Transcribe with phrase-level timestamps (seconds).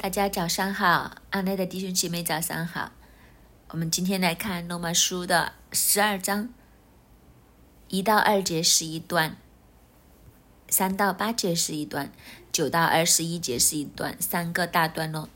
[0.00, 2.92] 大家早上好，安内的弟兄姐妹早上好。
[3.70, 6.50] 我们今天来看罗马书的十二章，
[7.88, 9.36] 一到二节是一段，
[10.68, 12.12] 三到八节是一段，
[12.52, 15.28] 九到二十一节是一段，三个大段落。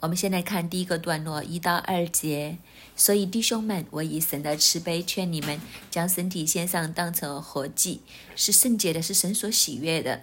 [0.00, 2.56] 我们先来看第一个段落，一到二节。
[2.96, 5.60] 所以弟兄们，我以神的慈悲劝你们，
[5.90, 8.00] 将身体献上，当成活祭，
[8.34, 10.22] 是圣洁的，是神所喜悦的。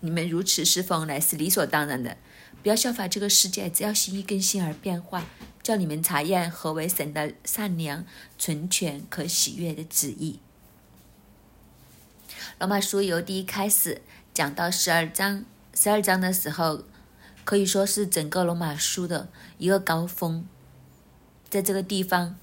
[0.00, 2.16] 你们如此侍奉，乃是理所当然的。
[2.62, 5.24] 不要效法这个世界，只要心意更新而变化，
[5.64, 8.04] 叫你们查验何为神的善良、
[8.38, 10.38] 纯全、可喜悦的旨意。
[12.60, 14.00] 罗马书由第一开始
[14.32, 16.84] 讲到十二章，十二章的时候
[17.44, 20.46] 可以说是整个罗马书的一个高峰。
[21.50, 22.36] 在这个地方，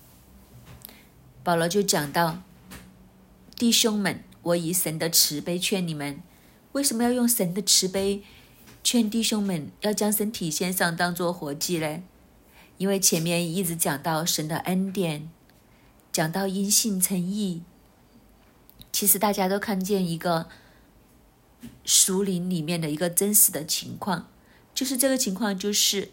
[1.41, 2.41] 保罗就讲到
[3.55, 6.21] ：“弟兄们，我以神的慈悲劝你们，
[6.73, 8.21] 为什么要用神的慈悲？”
[8.83, 12.03] 劝弟兄们要将身体献上，当做活祭嘞，
[12.77, 15.29] 因为前面一直讲到神的恩典，
[16.11, 17.61] 讲到因信称义。
[18.91, 20.47] 其实大家都看见一个
[21.85, 24.27] 属灵里面的一个真实的情况，
[24.73, 26.09] 就是这个情况就是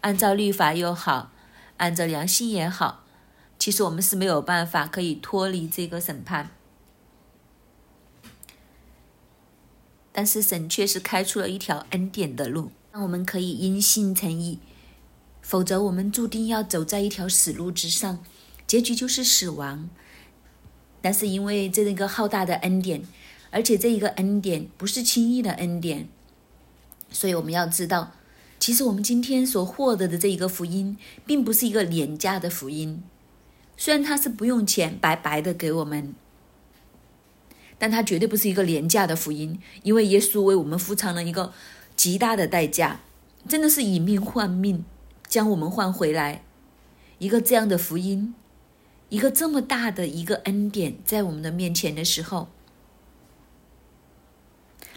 [0.00, 1.32] 按照律法又好，
[1.76, 3.04] 按照良心也好，
[3.58, 6.50] 其实我们是没有办法可以脱离这个审判。
[10.16, 14.60] 但是神却是开出了一条恩典的路，让我们可以因信称义，
[15.42, 18.24] 否则我们注定要走在一条死路之上，
[18.64, 19.90] 结局就是死亡。
[21.02, 23.02] 但是因为这一个浩大的恩典，
[23.50, 26.08] 而且这一个恩典不是轻易的恩典，
[27.10, 28.12] 所以我们要知道，
[28.60, 33.02] 其实我们今天所获得的这一个福音，并不是一个廉价的福音，
[33.76, 36.14] 虽然它是不用钱白白的给我们。
[37.78, 41.52] 但它绝对不是一个廉价的福音，因为耶稣为我们付偿了一个
[41.96, 43.00] 极大的代价，
[43.48, 44.84] 真的是以命换命，
[45.28, 46.44] 将我们换回来。
[47.18, 48.34] 一个这样的福音，
[49.08, 52.48] 一个这么大的一个恩典在我们的面前的时候，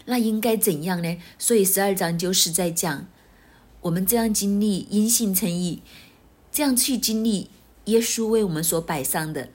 [0.06, 1.16] 那应该怎样呢？
[1.38, 3.06] 所以十二章就是在讲
[3.82, 5.82] 我们这样经历因信称义，
[6.50, 7.50] 这样去经历
[7.84, 9.50] 耶稣为我们所摆上的。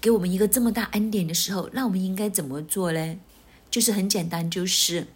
[0.00, 3.16] 给我们一个这么大恩典的时候，那我们应该怎么做呢？
[3.70, 5.06] 就是很简单，就是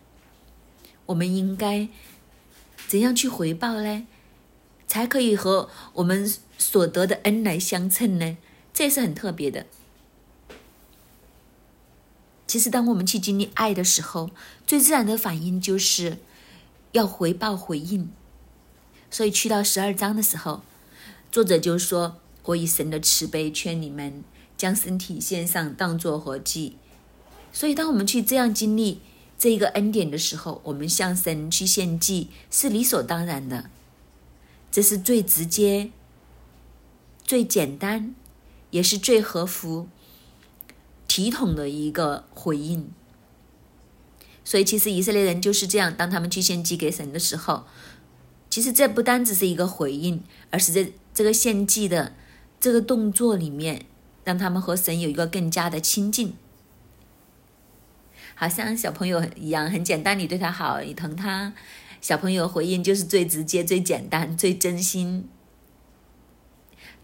[1.06, 1.89] 我们应该
[2.87, 4.06] 怎样去回报呢？
[4.87, 8.37] 才可以和我们所得的恩来相称呢？
[8.75, 9.67] 这是很特别的。
[12.47, 14.31] 其实，当我们去经历爱的时候，
[14.67, 16.19] 最自然的反应就是
[16.93, 18.11] 要回报回应。
[19.11, 20.62] 所以，去到十二章的时候，
[21.33, 24.23] 作者就说：“我以神的慈悲劝你们。”
[24.65, 26.79] 将身体献上，当作活祭。
[27.53, 29.03] 所以，当我们去这样经历
[29.39, 33.69] 这一个恩典的时候，我们向神去献祭是理所当然的。
[34.73, 35.91] 这是最直接、
[37.23, 38.15] 最简单，
[38.71, 39.87] 也是最合乎
[41.07, 42.91] 体统的一个回应。
[44.47, 47.65] 所以，其实以色列人就是这样：当他们去献祭给神的时候，
[48.49, 52.15] 其实这不单只是一个回应，而是在这个献祭的
[52.59, 53.85] 这个动作里面。
[54.25, 56.35] 让他们和神有一个更加的亲近，
[58.35, 60.19] 好像小朋友一样，很简单。
[60.19, 61.53] 你对他好，你疼他，
[62.01, 65.29] 小朋友回应就是最直接、最简单、最真心，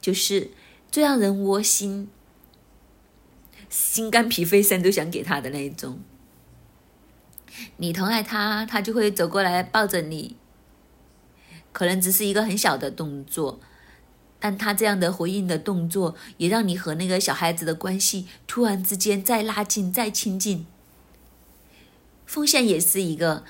[0.01, 0.51] 就是
[0.91, 2.09] 最让人窝心、
[3.69, 6.01] 心肝脾肺肾都想给他的那一种。
[7.77, 10.37] 你疼爱他，他就会走过来抱着你，
[11.73, 13.61] 可能只是一个很小的动作。
[14.41, 20.67] 但他这样的回应的动作，也让你和那个小孩子的关系突然之间再拉近、再亲近。
[22.27, 23.45] 奉献也是一个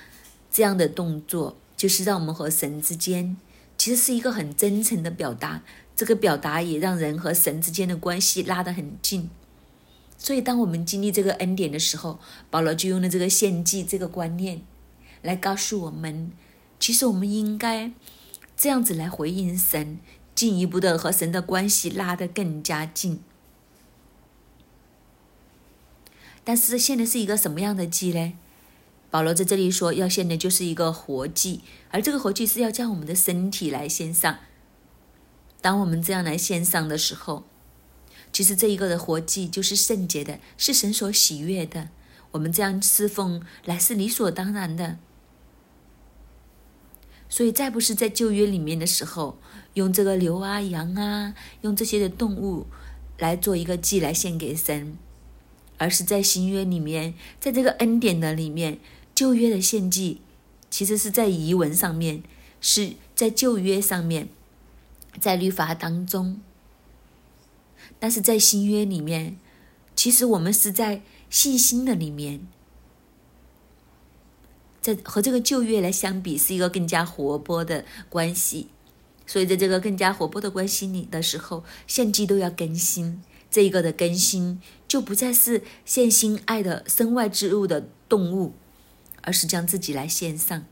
[0.51, 3.37] 这样的动作，就是让我们和神之间
[3.77, 5.63] 其实是一个很真诚的表达。
[5.95, 9.29] 这个表达也让人和神之间的关系拉得很近。
[10.17, 12.19] 所以，当我们经历这个恩典的时候，
[12.49, 14.61] 保罗就用了这个献祭这个观念
[15.21, 16.31] 来告诉我们，
[16.79, 17.91] 其实我们应该
[18.57, 19.99] 这样子来回应神。
[20.41, 23.21] 进一步的和神的关系拉得更加近，
[26.43, 28.33] 但是献的是一个什么样的祭呢？
[29.11, 31.61] 保罗在这里说要献的就是一个活祭，
[31.91, 34.39] 而这个活祭是要将我们的身体来献上。
[35.61, 37.43] 当我们这样来献上的时候，
[38.33, 41.89] 其实这一个的活祭就是圣洁的，是神所喜悦的。
[42.31, 44.97] 我们这样侍奉乃是理所当然的。
[47.29, 49.37] 所以，再不是在旧约里面的时候，
[49.75, 52.67] 用这个牛啊、羊啊，用这些的动物
[53.17, 54.97] 来做一个祭来献给神，
[55.77, 58.79] 而是在新约里面，在这个恩典的里面，
[59.15, 60.21] 旧约的献祭
[60.69, 62.23] 其实是在遗文上面，
[62.59, 64.27] 是在旧约上面，
[65.19, 66.41] 在律法当中。
[67.99, 69.37] 但是在新约里面，
[69.95, 72.47] 其实我们是在信心的里面，
[74.81, 78.67] 在和这个旧约来相比，是一个更加活泼的关系。
[79.31, 83.21] 所以在这个更加活泼的关系里的时候，献祭都要更新。
[83.49, 88.55] 这一个的更新，就不再是献心爱的身外之物的动物，
[89.21, 90.65] 而是将自己来献上。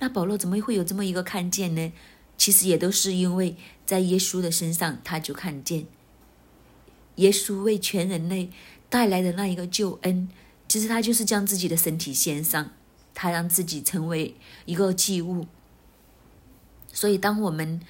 [0.00, 1.92] 那保罗怎么会有这么一个看见呢？
[2.36, 3.54] 其实也都是因为
[3.86, 5.86] 在耶稣的身上，他就看见
[7.14, 8.50] 耶稣为全人类
[8.90, 10.28] 带来的那一个救恩。
[10.66, 12.72] 其实他就是将自己的身体献上，
[13.14, 14.34] 他让自己成为
[14.64, 15.46] 一个祭物。
[16.94, 17.80] 所以，当我们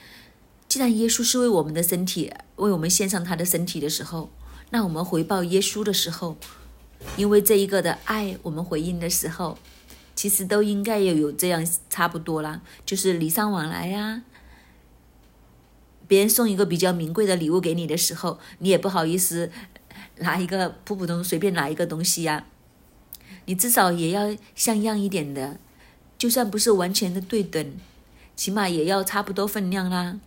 [0.67, 4.31] 既然耶稣是为我们的身体，为我们献上他的身体的时候，
[4.71, 6.37] 那我们回报耶稣的时候，
[7.17, 9.59] 因为这一个的爱，我们回应的时候，
[10.17, 14.23] 其实都应该也有这样差不多啦，就是礼尚往来呀。
[16.09, 19.51] 别人送一个比较名贵的礼物给你的时候，你也不好意思
[20.17, 22.47] 拿一个普普通随便拿一个东西呀，
[23.45, 25.59] 你至少也要像样一点的，
[26.19, 27.75] 就算不是完全的对等。
[28.37, 30.21] 起码也要差不多分量啦。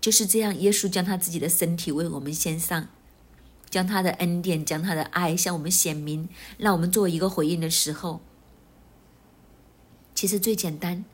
[0.00, 2.88] 就是这样，耶稣将他自己的身体为我们献上，
[3.70, 6.28] 将他的恩典、将他的爱向我们显明，
[6.58, 8.20] 让我们做一个回应的时候，
[10.14, 11.04] 其实最简单。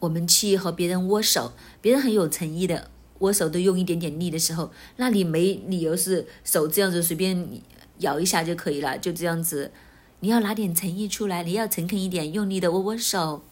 [0.00, 2.90] 我们去和别人握手，别人很有诚意的
[3.20, 7.62] 握手，都用一点点力的时候，那你没理由是手这样子随便
[7.98, 9.72] 摇一下就可以了，就这样子。
[10.20, 13.44] 你要拿点诚意出来，你要诚恳一点，用力的握握手。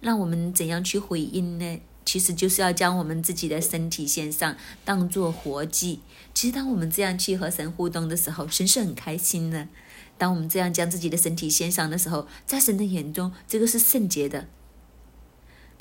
[0.00, 1.80] 那我们怎样去回应呢？
[2.04, 6.00] 其实就是要将我们自己的身体献上，当做活祭。
[6.32, 9.68] 其实，当我们这样去和神互动的时候，神是很开心的。
[10.16, 14.46] 当我们这样将自己的身体献上的时候，在神的眼中，这个是圣洁的。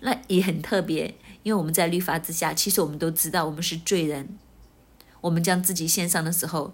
[0.02, 4.38] 那也很特别，因为我们在律法之下，其实我们都知道我们是罪人。
[5.22, 6.74] 我们将自己献上的时候。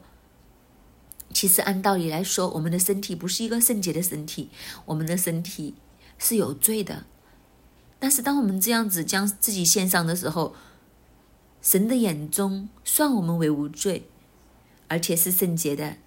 [1.34, 4.50] 其实按道理来说，我们的身体不是一个圣洁的身体，
[4.86, 5.76] 我们的身体
[6.18, 7.06] 是有罪的。
[8.00, 10.56] 但是当我们这样子将自己献上的时候，
[11.62, 14.08] 神的眼中算我们为无罪，
[14.88, 15.98] 而且是圣洁的，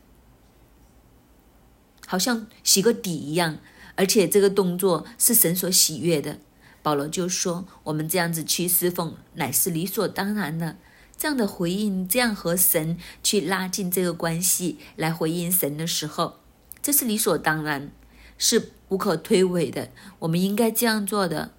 [2.06, 3.58] 好像洗个底一样。
[3.99, 6.38] 而且这个动作是神所喜悦的。
[6.82, 10.76] 保罗就说：“我们这样子去侍奉，乃是理所当然的。”
[11.19, 16.35] 这样的回应，这样和神去拉近这个关系，来回应神的时候，
[16.83, 17.91] 这是理所当然，
[18.37, 19.91] 是无可推诿的。
[20.19, 21.53] 我们应该这样做的。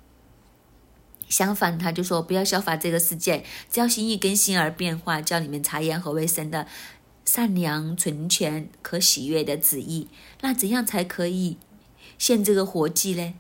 [1.28, 6.68] 相反，他就说不要效法这个世界，只要心意更新而变化，叫你们察验何为神的
[7.26, 10.08] 善良、纯全、可喜悦的旨意。
[10.42, 11.58] 那怎样才可以
[12.18, 13.34] 献这个活祭呢？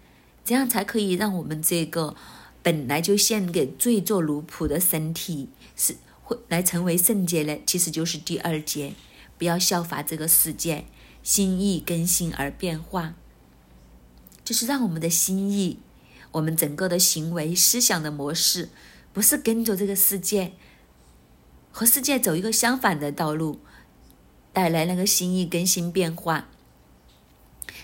[0.43, 2.15] 怎样才可以让我们这个
[2.63, 5.95] 本来就献给罪作奴仆的身体是？
[6.27, 7.57] 会来成为圣洁呢？
[7.65, 8.91] 其实就是第二节，
[9.37, 10.83] 不要效法这个世界，
[11.23, 13.13] 心意更新而变化，
[14.43, 15.79] 就是让我们的心意，
[16.33, 18.67] 我们整个的行为、思想的模式，
[19.13, 20.51] 不是跟着这个世界，
[21.71, 23.61] 和世界走一个相反的道路，
[24.51, 26.49] 带来那个心意更新变化。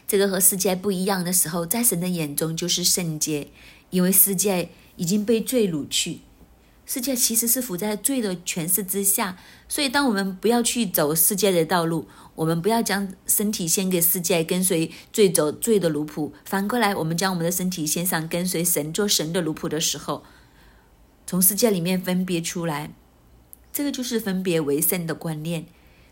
[0.05, 3.47] 这个和世界不一样的时候，在神的眼中就是圣洁，
[3.91, 6.19] 因为世界已经被罪掳去。
[6.85, 9.37] 世界其实是伏在罪的权势之下，
[9.69, 16.31] 所以当我们不要去走世界的道路，我们不要将身体献给世界，跟随罪走罪的奴仆。
[16.43, 20.23] 反过来，我们将我们的身体献上，跟随神做神的奴仆的时候，
[21.25, 22.93] 从世界里面分别出来，
[23.71, 25.65] 这个就是分别为圣的观念。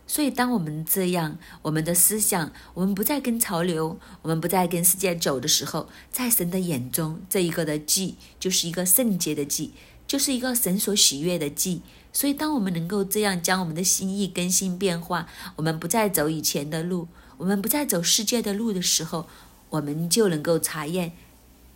[0.04, 9.72] 所以，当我们这样，我们的思想，我们不再跟潮流，我们不再跟世界走的时候，在神的眼中，这一个的祭就是一个圣洁的祭。
[10.12, 11.80] 就是一个神所喜悦的祭，
[12.12, 15.26] 所以当我们能够这样将我们的心意更新变化，
[15.56, 19.26] 我们不再走以前的路，我们不再走世界的路的时候，
[19.70, 21.12] 我们就能够查验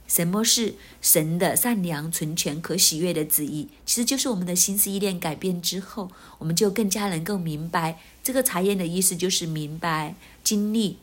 [0.07, 3.69] 什么是神的善良、纯全、可喜悦的旨意。
[3.87, 10.15] 其实就是我们的心思意念改变之后，我们就更加能够明白这个查验的意思，就是明白
[10.45, 10.99] 经历。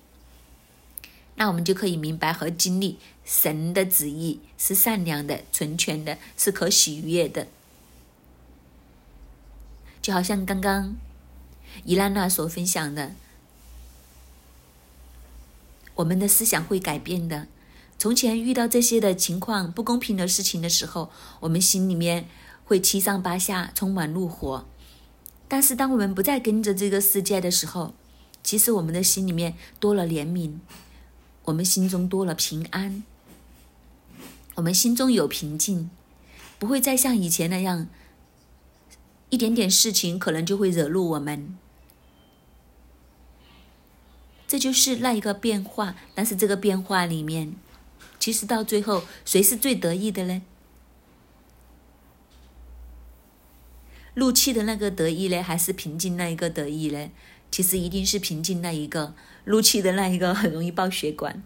[1.38, 7.48] 那我们就可以明白和经历神的旨意是善良的、纯全的，是可喜悦的。
[10.02, 10.96] 就好像刚刚
[11.86, 13.16] 伊兰娜所分享的，
[15.96, 17.48] 我们的思想会改变的。
[17.98, 22.28] 从前遇到这些的情况、不公平的事情的时候，我们心里面
[22.66, 24.66] 会七上八下，充满怒火。
[25.48, 27.94] 但是当我们不再跟着这个世界的时候，
[28.44, 30.56] 其实我们的心里面多了怜悯，
[31.46, 33.04] 我们心中多了平安，
[34.56, 35.90] 我们心中有平静，
[36.60, 37.88] 不会再像以前那样，
[39.30, 41.58] 一点点事情可能就会惹怒我们。
[44.48, 47.56] 这就是那一个变化，但是这个变化里面，
[48.20, 50.44] 其实到最后谁是最得意的呢？
[54.16, 57.10] 怒气的那个得意呢，还是平静那一个得意呢？
[57.50, 61.44] 其实一定是平静那一个，怒气的那一个很容易爆血管。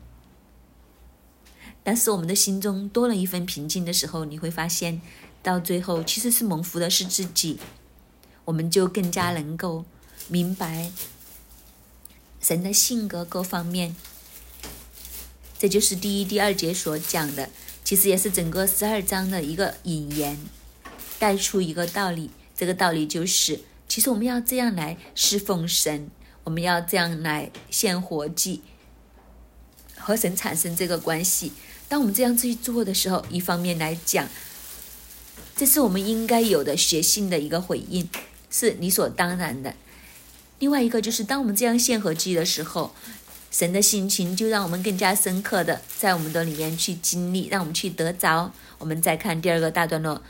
[1.87, 5.01] 但是我们的心中多了一份平静的时候，你会发现，
[5.41, 7.59] 到最后其实是蒙福的是自己，
[8.43, 9.85] 我们就更加能够
[10.27, 10.91] 明白。
[12.41, 13.95] 神的性格各方面，
[15.57, 17.49] 这就是第一、第二节所讲的，
[17.85, 20.37] 其实也是整个十二章的一个引言，
[21.17, 22.31] 带出一个道理。
[22.53, 26.11] 这个道理就是，其实我们要这样来侍奉神，
[26.43, 28.61] 我们要这样来献活祭，
[29.95, 31.53] 和神产生这个关系。
[31.89, 34.27] 当我们这样去做的时候，一方面来讲，
[35.55, 38.09] 这是我们应该有的学性的一个回应，
[38.51, 39.73] 是理所当然的。
[40.59, 42.93] 另外一个就是，当我们这样献和祭的时候，
[43.51, 48.51] 神的心情就让我们更加深刻的在我们的里面去经历，让我们去得着。
[48.79, 50.21] 我们再看第二个大段落，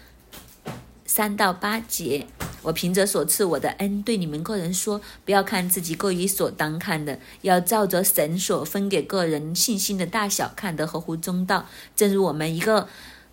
[1.08, 2.28] 三到八节，
[2.62, 11.66] 我凭着所赐我的恩，对你们个人说，不要看自己过于所当看的，要照着神所分给个人信心的大小看得合乎中道。
[11.96, 12.88] 正如我们一个。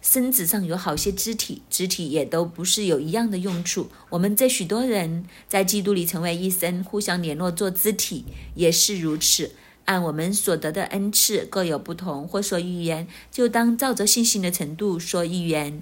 [0.06, 3.88] 身子上有好些肢体，肢体也都不是有一样的用处。
[4.10, 9.52] 我们这许多人在基督里成为一生，互相联络做肢体，也是如此。
[9.86, 15.80] 按我们所得的恩赐各有不同，或说预言，就当照着信心的程度说预言；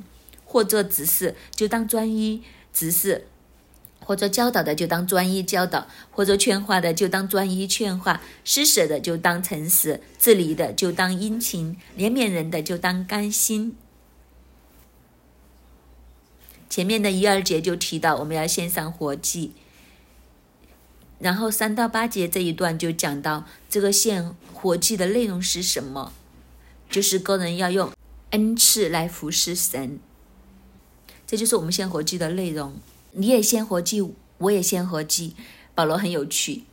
[0.52, 2.42] 或做执事，就当专一
[2.74, 3.22] 执事；
[4.04, 13.74] 或者教导的，就当专一教导；或者劝化的，就当专一劝化；施舍的，就当诚实；治理的，就当殷勤；怜悯人的，就当甘心。
[16.68, 19.52] 前面的一二节就提到我们要献上活祭，
[21.18, 26.12] 然后三到八节这一段就讲到这个献活祭的内容是什么，
[26.90, 27.90] 就是个人要用
[28.30, 29.98] 恩赐来服侍神，
[31.32, 32.74] 这就是我们献活祭的内容。
[33.12, 35.34] 你也献活祭，我也献活祭。
[35.74, 36.64] 保罗很有趣，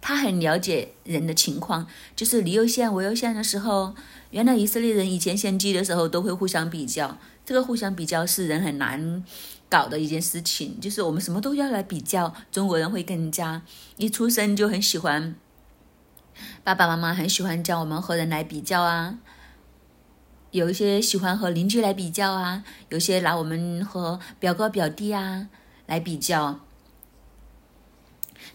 [0.00, 3.94] 他很了解人的情况，就是你又献我又献的时候，
[4.32, 7.16] 原来以色列人以前献祭的时候都会互相比较。
[7.44, 9.22] 这个互相比较是人很难
[9.68, 12.34] 搞的一件事情，就是我们什么都要来比较。
[12.50, 13.62] 中国人会更加
[13.98, 15.36] 一出生就很喜欢，
[16.64, 19.20] 爸爸妈妈很喜欢教我们和人来比较啊，
[20.50, 25.48] 有一些喜欢和邻居来比较啊，有些拿我们和表哥表弟啊
[25.86, 26.60] 来比较，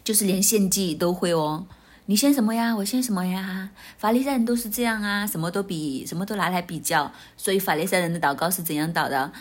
[0.02, 1.66] 就是连献祭都会哦。
[2.06, 2.74] 你献什么呀？
[2.76, 3.70] 我献什么呀？
[3.96, 7.12] 法利赛人都是这样啊，什么都比，什么都拿来比较。
[7.36, 9.32] 所以法利赛人的祷告是怎样祷的？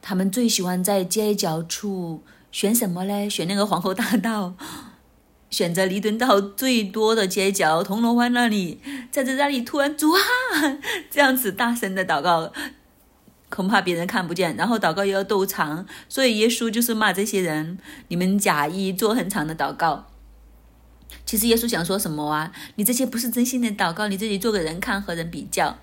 [0.00, 2.22] 他们最喜欢在街角处
[2.52, 3.28] 选什么嘞？
[3.28, 4.54] 选那个皇后大道，
[5.50, 8.80] 选择离敦道最多的街角，铜锣湾那里，
[9.10, 10.18] 在这那里突然主啊，
[11.10, 12.52] 这样子大声的祷告，
[13.48, 14.54] 恐怕别人看不见。
[14.56, 17.78] 然后祷告又要斗长，所以耶稣就是骂这些人：
[18.08, 20.06] 你们假意做很长的祷告。
[21.26, 22.52] 其实耶稣想说什么啊？
[22.76, 25.76] 你这些不是真心的祷告，你自己做个人看，和人比较，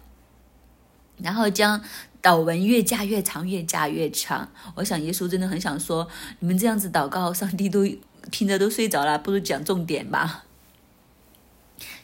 [1.17, 1.81] 然后将
[2.21, 4.49] 祷文越加越长，越加越长。
[4.75, 6.07] 我想耶稣真的很想说，
[6.39, 7.85] 你们这样子祷告，上帝都
[8.31, 10.45] 听着都睡着了，不如讲重点吧。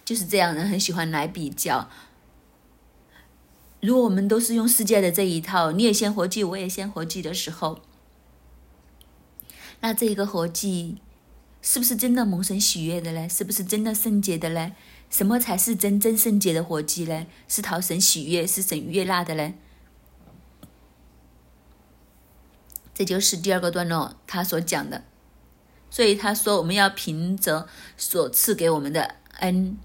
[0.05, 1.89] 就是这样，人很喜欢来比较。
[3.81, 7.81] 如果我们都是用世界的这一套，你也先活祭，我也先活祭的时候，
[9.81, 10.97] 那这一个活祭。
[11.65, 13.29] 是不是真的蒙神喜悦的呢？
[13.29, 14.73] 是不是真的圣洁的呢？
[15.09, 17.25] 什么才是真正圣洁的活祭呢？
[17.47, 19.53] 是讨神喜悦，是神悦纳的呢？
[22.93, 25.05] 这就是第二个段落他所讲的。
[25.93, 29.77] 所以他说，我们要凭着所赐给我们的恩，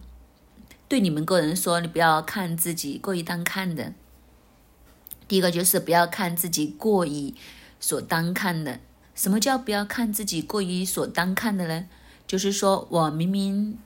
[0.89, 3.93] 对你们个人说，你不要看自己过于当看的。
[5.29, 7.35] 第一个就是不要看自己过于
[7.79, 8.81] 所当看的。
[9.15, 11.85] 什么叫不要看自己过于所当看的呢？
[12.27, 13.79] 就是说我明明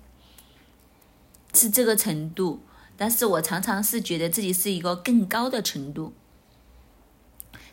[1.53, 2.61] 是这个程度，
[2.97, 6.13] 但是我常常是觉得自己是一个更高的程度。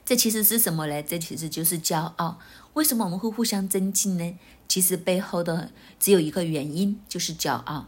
[0.10, 1.04] 这其实是什么呢？
[1.04, 2.40] 这其实就是骄傲。
[2.74, 4.40] 为什么我们会互相增进呢？
[4.68, 7.86] 其实背后的只有一个原因，就是骄傲。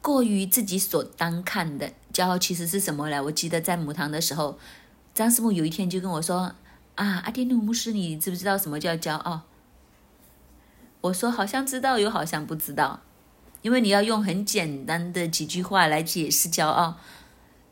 [0.00, 3.22] 过于自己所当看的骄傲，其实是什么呢？
[3.24, 4.58] 我记得在母堂的时候，
[5.12, 6.54] 张师母有一天就跟我说。
[6.94, 9.42] 啊，阿天努牧师，你知不知道什么叫骄傲？
[11.02, 13.00] 我说好像知道，又好像不知道，
[13.60, 16.96] 因为你要用很简单的几句话来解释骄傲，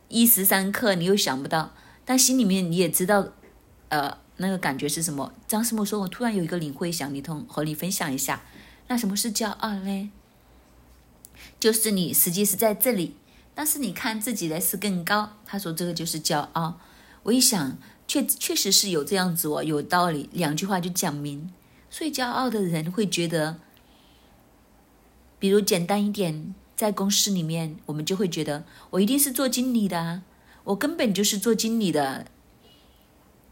[0.09, 1.73] 一时三刻你又想不到，
[2.11, 3.25] 但心里面你也知道，
[3.88, 5.33] 呃，那个感觉是什么？
[5.47, 8.43] 张师母说，我突然有一个领会，想你同和你分享一下，
[8.88, 10.11] 那什么是骄傲呢？
[11.61, 13.14] 就是你实际是在这里，
[13.55, 15.37] 但是你看自己的是更高。
[15.47, 16.81] 他说这个就是骄傲。
[17.23, 21.49] 我一想，确确实是有这样子哦，有道理，两句话就讲明。
[21.88, 23.61] 所以骄傲的人会觉得，
[25.38, 30.23] 比如简单一点，在公司里面，我们就会觉得我一定是做经理的啊，
[30.64, 32.26] 我根本就是做经理的。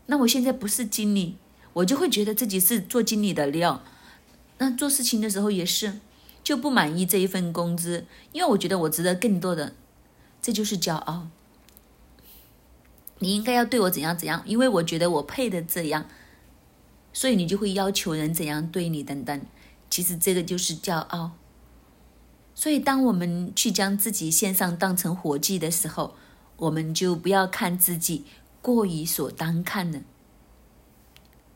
[0.06, 1.36] 那我现在不是经理，
[1.74, 3.82] 我就会觉得自己是做经理的料。
[4.58, 6.00] 那做事情的时候也是，
[6.42, 9.74] 就不满意这一份工资，因为我觉得我值得更多的，
[10.40, 11.28] 这就是骄傲。
[13.18, 16.06] 你应该要对我怎样怎样，因为我觉得我配的这样。
[17.12, 19.46] 所以你就会要求人怎样对你等等，
[19.90, 21.32] 其实这个就是骄傲。
[22.54, 26.14] 所以当我们去将自己线上当成活计的时候，
[26.58, 28.24] 我们就不要看自己
[28.60, 30.02] 过于所当看的。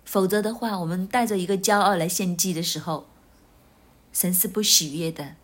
[0.04, 3.06] 否则的话，我们带着一个骄傲来献祭的时候，
[4.12, 5.35] 神是不喜悦的。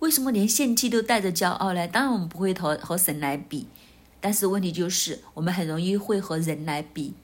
[0.00, 1.88] 为什么连献祭都带着骄傲呢？
[1.88, 3.66] 当然我们不会和和神来比，
[4.20, 7.14] 但是问题就是我们很容易会和人来比。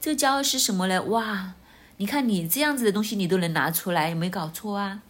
[0.00, 1.02] 这个骄傲是什么呢？
[1.04, 1.54] 哇，
[1.96, 5.02] 你看你这样子的东西，你都能拿出来，有没有搞错啊？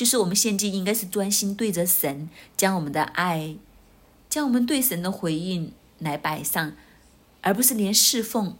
[0.00, 3.56] 就是我们献祭应该是专心对着神，将我们的爱，
[4.30, 6.72] 将我们对神的回应来摆上，
[7.42, 8.56] 而不是连侍奉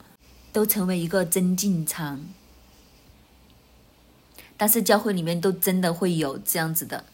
[0.53, 2.27] 都成为一个增进场。
[4.59, 7.07] 但是教会里面都真的会有这样子的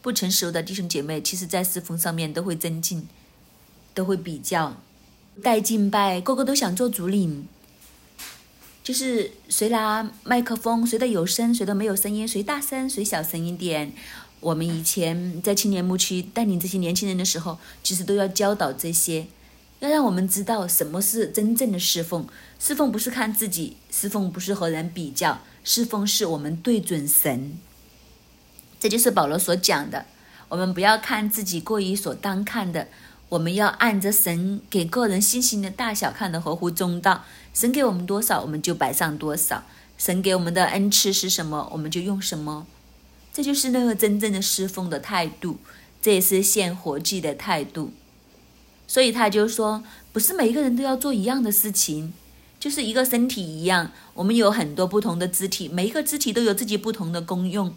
[0.00, 3.06] 不成熟的弟兄姐妹，其实在侍奉上面都会增进，
[3.94, 4.74] 都会比较。
[5.40, 7.46] 带敬拜，个个都想做主领，
[8.82, 13.92] 就是谁拿麦克风，谁的有声，谁的没有声音，谁大声，谁小声一点。
[14.40, 19.28] 我们以前在青年牧区带领这些年轻人的时候，其实都要教导这些，
[19.78, 22.26] 要让我们知道什么是真正的侍奉。
[22.58, 27.56] 侍奉不是看自己，侍奉不是和人比较，侍奉是我们对准神。
[28.80, 30.06] 这就是保罗所讲的，
[30.48, 32.88] 我们不要看自己过于所当看的。
[33.28, 39.64] 我们要按着神给个人信心的大小看的合乎中道，神给我们多少，我们就摆上多少；
[39.98, 42.66] 神给我们的恩赐是什么，我们就用什么。
[43.32, 45.58] 这就是那个真正的侍奉的态度，
[46.00, 47.92] 这也是献活祭的态度。
[48.86, 52.12] 所以他就说，不是每一个人都要做一样的事情，
[52.60, 57.74] 就是一个身体一样，我们有很多不同的肢体，每一个肢体都有自己不同的功用。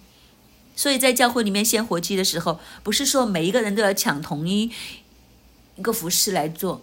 [0.76, 4.72] 所以在教会里面献活祭的时候，不是说每一个人都要抢同一。
[5.78, 6.82] 一个服饰来做，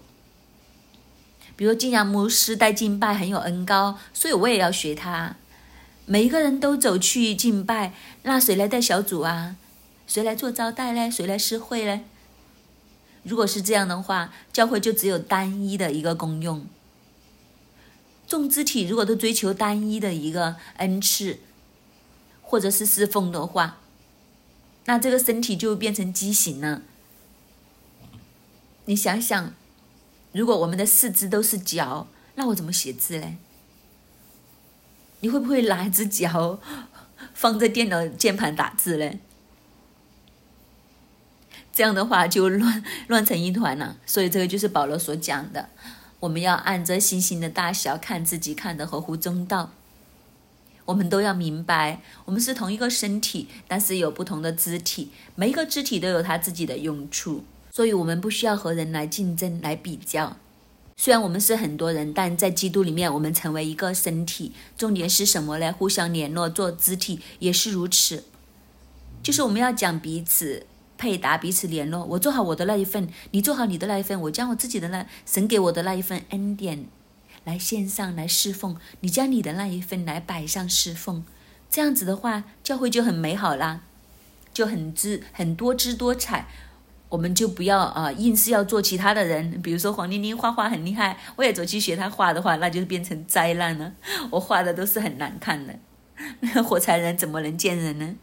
[1.62, 5.37] 比如金阳牧师带敬拜很有恩高，所以我也要学他。
[6.07, 7.94] 每一个人都走去敬拜，
[8.25, 9.55] 那谁来带小组啊？
[10.09, 11.09] 谁来做招待呢？
[11.09, 12.01] 谁来施会呢？
[13.22, 16.66] 如果是这样的话，教会就只有单一的一个功用。
[18.27, 21.38] 众肢体如果都追求单一的一个恩赐，
[22.42, 23.79] 或者是侍奉的话，
[24.87, 26.83] 那这个身体就变成畸形了。
[28.87, 29.55] 你想想，
[30.33, 33.37] 如果我们的四肢都是脚，那我怎么写字嘞？
[35.21, 36.59] 你会不会拿一只脚
[37.35, 39.21] 放在电脑键盘打字嘞？
[41.73, 43.97] 这样的话就乱乱成一团了。
[44.05, 45.68] 所以这个就是保罗所讲的，
[46.21, 49.71] 我们要按着星星的大小看自己，看得合乎中道。
[50.87, 57.45] 我们都要明白，我们是同一个身体，但是有不同的肢体，每一个肢体都有它自己的用处。
[57.75, 60.37] 所以，我们不需要和人来竞争、来比较。
[60.95, 64.53] 虽然我们是很多人，但在基督里面，我们成为一个身体。
[64.77, 65.73] 重点是什么呢？
[65.73, 68.25] 互相联络，做肢体也是如此。
[69.23, 70.67] 就是我们要讲彼此
[70.99, 72.05] 配搭、彼此联络。
[72.05, 74.21] 我做好我的那一份，你做好你的那一份。
[74.21, 76.85] 我将我自己的那神给我的那一份恩典
[77.45, 81.25] 来献上来侍奉，你将你的那一份来摆上侍奉。
[81.71, 83.81] 这样子的话，教会就很美好啦，
[84.53, 86.47] 就很姿很多姿多彩。
[87.12, 89.61] 我们就不要啊，硬是要做其他的人。
[89.61, 93.92] 比如说黄玲玲画画很厉害，我也走去学她画的话，那就变成灾难了。
[94.33, 95.79] 我画的都是很难看的，
[96.64, 98.14] 火柴人怎么能见人呢？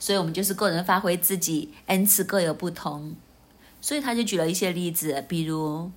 [0.00, 3.14] 所以，我们就是个人发挥自己恩赐各有不同。
[3.80, 5.92] 所以他就举了一些例子，比如，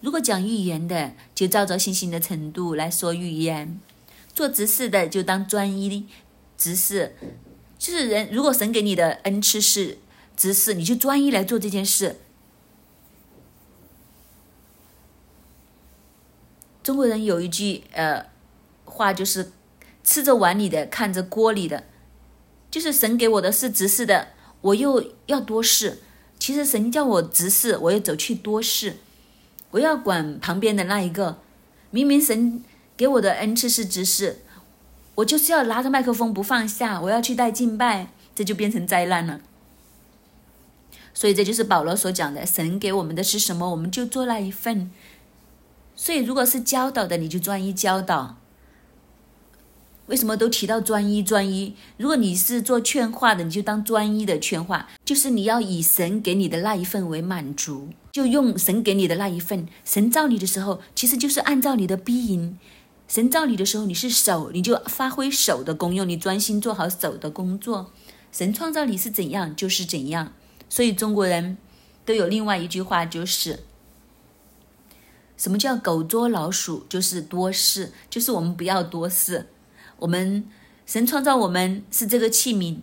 [0.00, 3.80] 如果讲预言的，就照着信心的程度来说预言；
[4.32, 6.06] 做执事的，就当专一
[6.56, 7.16] 执事。
[7.76, 9.98] 就是人，如果神给你的恩赐是。
[10.36, 12.16] 直视，你就专一来做这件事。
[16.82, 18.26] 中国人有一句呃
[18.84, 19.52] 话，就是
[20.02, 21.84] 吃着碗里的，看着锅里的。
[22.70, 24.28] 就是神给我的是直视的，
[24.62, 26.02] 我又要多事。
[26.38, 28.96] 其实神叫我直视，我要走去多事，
[29.70, 31.38] 我要管旁边的那一个。
[31.90, 32.64] 明明神
[32.96, 34.38] 给我的恩赐是直视，
[35.16, 39.40] 我就是要拿着麦克风不放下，我要去带敬拜，这就变成灾难了。
[41.14, 44.90] 所以这就是保罗所讲的，神给我们的是什么，我们就做那一份。
[45.94, 48.36] 所以如果是教导的，你就专一教导。
[50.06, 51.22] 为什么都提到专一？
[51.22, 51.74] 专一。
[51.96, 59.68] 如果你是做劝化的，你就当专一的劝化，就是你要以神给你的那一份为满足，就用神给你的那一份。
[59.84, 62.58] 神造你的时候，其实就是按照你的逼音。
[63.06, 67.92] 神造你的时候，你是手，你就发挥手的功用，你专心做好手的工作。
[68.32, 70.32] 神创造你是怎样，就是怎样。
[70.72, 71.58] 所以中国人
[72.06, 73.64] 都有另外一句话，就是
[75.36, 79.48] 什么叫狗捉老鼠，就是多事，就是我们不要多事。
[79.98, 80.48] 我们
[80.86, 82.78] 神创造我们是这个器皿，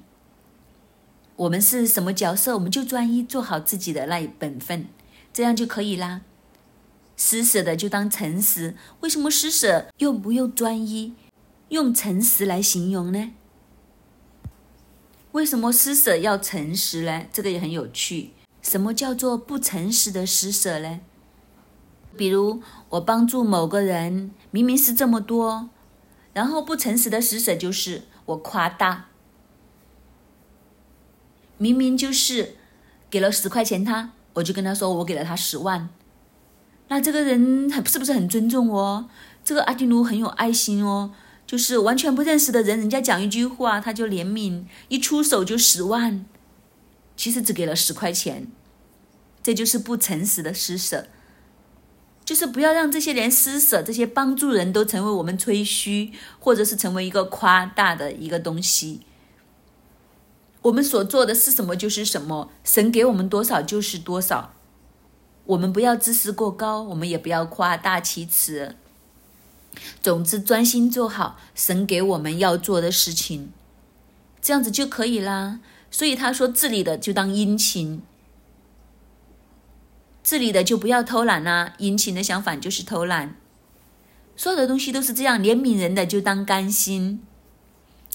[1.36, 4.86] 我们是什么角色，我们就专一做好自己的那一本分，
[5.34, 6.22] 这样就可以啦。
[7.18, 11.16] 施舍的就当诚实，为什么施舍又不用专一，
[11.70, 13.32] 用诚实来形容呢？
[15.32, 17.26] 为什么施舍要诚实呢？
[17.32, 18.32] 这个也很有趣。
[18.62, 21.00] 什么叫做不诚实的施舍呢？
[22.18, 25.70] 比如我帮助某个人，明明是这么多，
[26.34, 29.06] 然后不诚实的施舍就是我夸大，
[31.58, 32.56] 明明就是
[33.10, 35.90] 给了十块钱他，我就跟他说我给了他十万，
[36.88, 39.10] 那这个人很是不是很尊重我？
[39.46, 41.12] 这个阿迪奴很有爱心哦。
[41.50, 46.24] 就是完全不认识的人，人家讲一句话他就怜悯，一出手就十万，
[47.18, 48.52] 其实只给了十块钱，
[49.42, 51.08] 这就是不诚实的施舍。
[52.24, 59.02] 就是不要让这些连施舍、这些帮助人都成为我们吹嘘，或者是成为一个夸大的一个东西。
[60.62, 64.54] 我们所做的是什么就是什么，神给我们多少就是多少，
[65.46, 68.76] 我们不要自视过高，我们也不要夸大其词。
[70.02, 73.52] 总之，专心做好神给我们要做的事情，
[74.42, 75.60] 这样子就可以啦。
[75.92, 78.02] 所以他说，治理的就当殷勤，
[80.24, 81.74] 治理的就不要偷懒啦。
[81.80, 83.36] 殷勤的相反就是偷懒。
[84.36, 87.22] 所有的东西都是这样，怜悯人的就当甘心，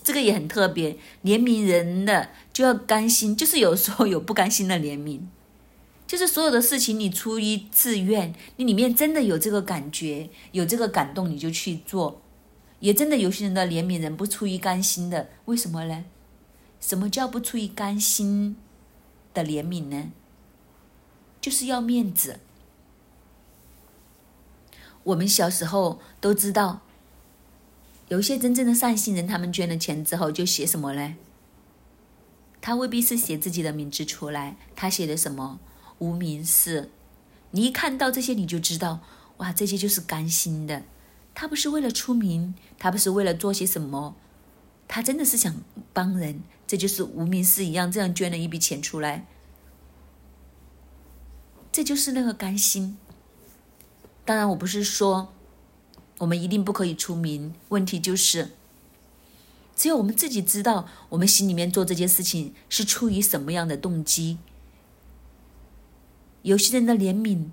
[0.02, 0.98] 这个也很特别。
[1.22, 5.20] 怜悯人的就要甘心，就是有时候有不甘心的怜悯。
[6.14, 12.22] 就是所有的事情，你出于自愿，你里面真的有这个感觉，有这个感动，你就去做。
[12.78, 16.04] 也真的有些人的怜悯人不出于甘心的，为什么呢？
[16.78, 18.54] 什么叫不出于甘心
[19.32, 20.12] 的怜悯呢？
[21.40, 22.38] 就是要面子。
[25.02, 26.82] 我们小时候都知道，
[28.06, 31.16] 有一些真正的善心人，他们捐了钱之后就写什么呢？
[32.60, 35.58] 他未必是写自己的名字出来，他写的什么？
[35.98, 36.90] 无名氏，
[37.52, 39.00] 你一看到这些，你就知道，
[39.38, 40.82] 哇，这些就是甘心的。
[41.34, 44.14] 他不是为了出名，他不是为了做些什么，
[44.86, 46.42] 他真的是想帮人。
[46.66, 49.26] 这就是无名氏一样，这样捐了一笔钱出来，
[51.70, 52.96] 这就是那个甘心。
[54.24, 55.34] 当然，我不是说
[56.18, 58.52] 我们一定不可以出名，问题就是，
[59.76, 64.38] 只有我们自己知道，我们心里面做这件事情是出于什么样的动机。
[66.44, 67.46] 有些人的怜悯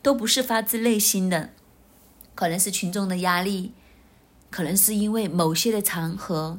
[0.00, 1.50] 都不是发自内心的，
[2.34, 3.72] 可能是群众的压力，
[4.50, 6.58] 可能是因为某些的场合，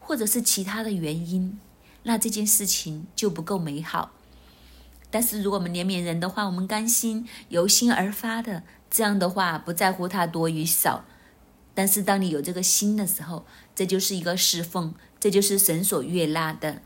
[0.00, 1.60] 或者是其他的原因，
[2.02, 4.10] 那这件事情就不够美好。
[5.12, 11.04] 但是如果我们怜悯人的话，我们甘心由心而发的，这样的话不在乎他多与少。
[11.72, 16.82] 但是当你有这个心的时候，这就是一个侍奉，这就是神所悦纳的。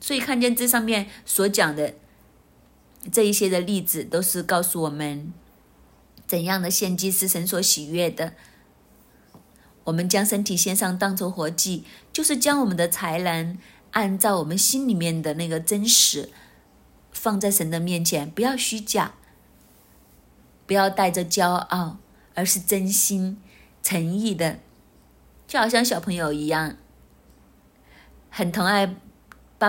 [0.00, 1.94] 所以看见这上面所讲的。
[3.12, 5.32] 这一些的例子都是告诉我们，
[6.26, 8.32] 怎样的献祭是神所喜悦的。
[9.84, 13.58] 我们将身体献上当做活祭，就是将我们的才能
[13.90, 16.30] 按照我们心里面的那个真实
[17.12, 19.14] 放在神的面前，不要虚假，
[20.66, 21.98] 不要带着骄傲，
[22.34, 23.38] 而是真心
[23.82, 24.60] 诚意的，
[25.46, 26.76] 就好像小朋友一样，
[28.30, 28.96] 很疼爱。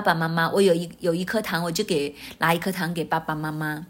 [0.02, 3.88] 爸爸妈妈，我有一有一颗糖，我就给拿一颗糖给爸爸妈妈。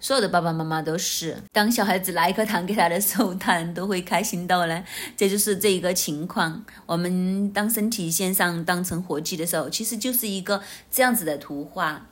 [0.00, 4.84] 所有的爸爸妈妈都是，当小孩子拿一颗糖给他的时候，他都会开心到了。
[5.16, 6.62] 这就是这一个情况。
[6.84, 12.06] 我们当身体线上当成活祭的时候，其实就是一个这样子的图画。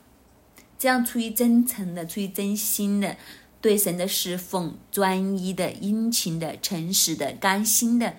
[0.79, 3.15] 这样出于真诚的、出于真心的，
[3.61, 8.15] 对神的侍奉，专一的、殷勤的、诚实的、甘心的，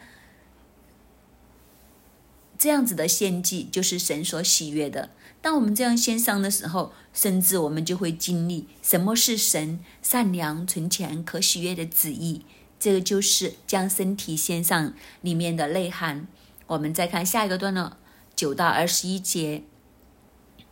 [2.58, 5.10] 这样子的献祭就是神所喜悦的。
[5.40, 12.44] 当我们这样献上的时候，甚至我们就会经历什么是神善良、存钱、可喜悦的旨意。
[12.80, 16.26] 这个就是将身体献上里面的内涵。
[16.66, 17.96] 我们再看下一个段落，
[18.34, 19.64] 九到二十一节，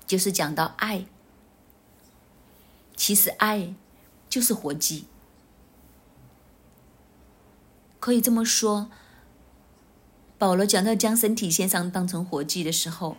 [0.07, 1.05] 就是讲到爱。
[2.97, 3.75] 其实爱
[4.29, 5.05] 就是活祭，
[7.99, 8.91] 可以这么说。
[10.43, 13.17] 保罗讲到将身体献上当成活祭的时候，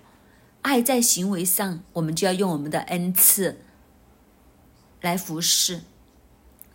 [0.62, 3.62] 爱在行为上，我们就要用我们的恩赐
[5.00, 5.84] 来服侍，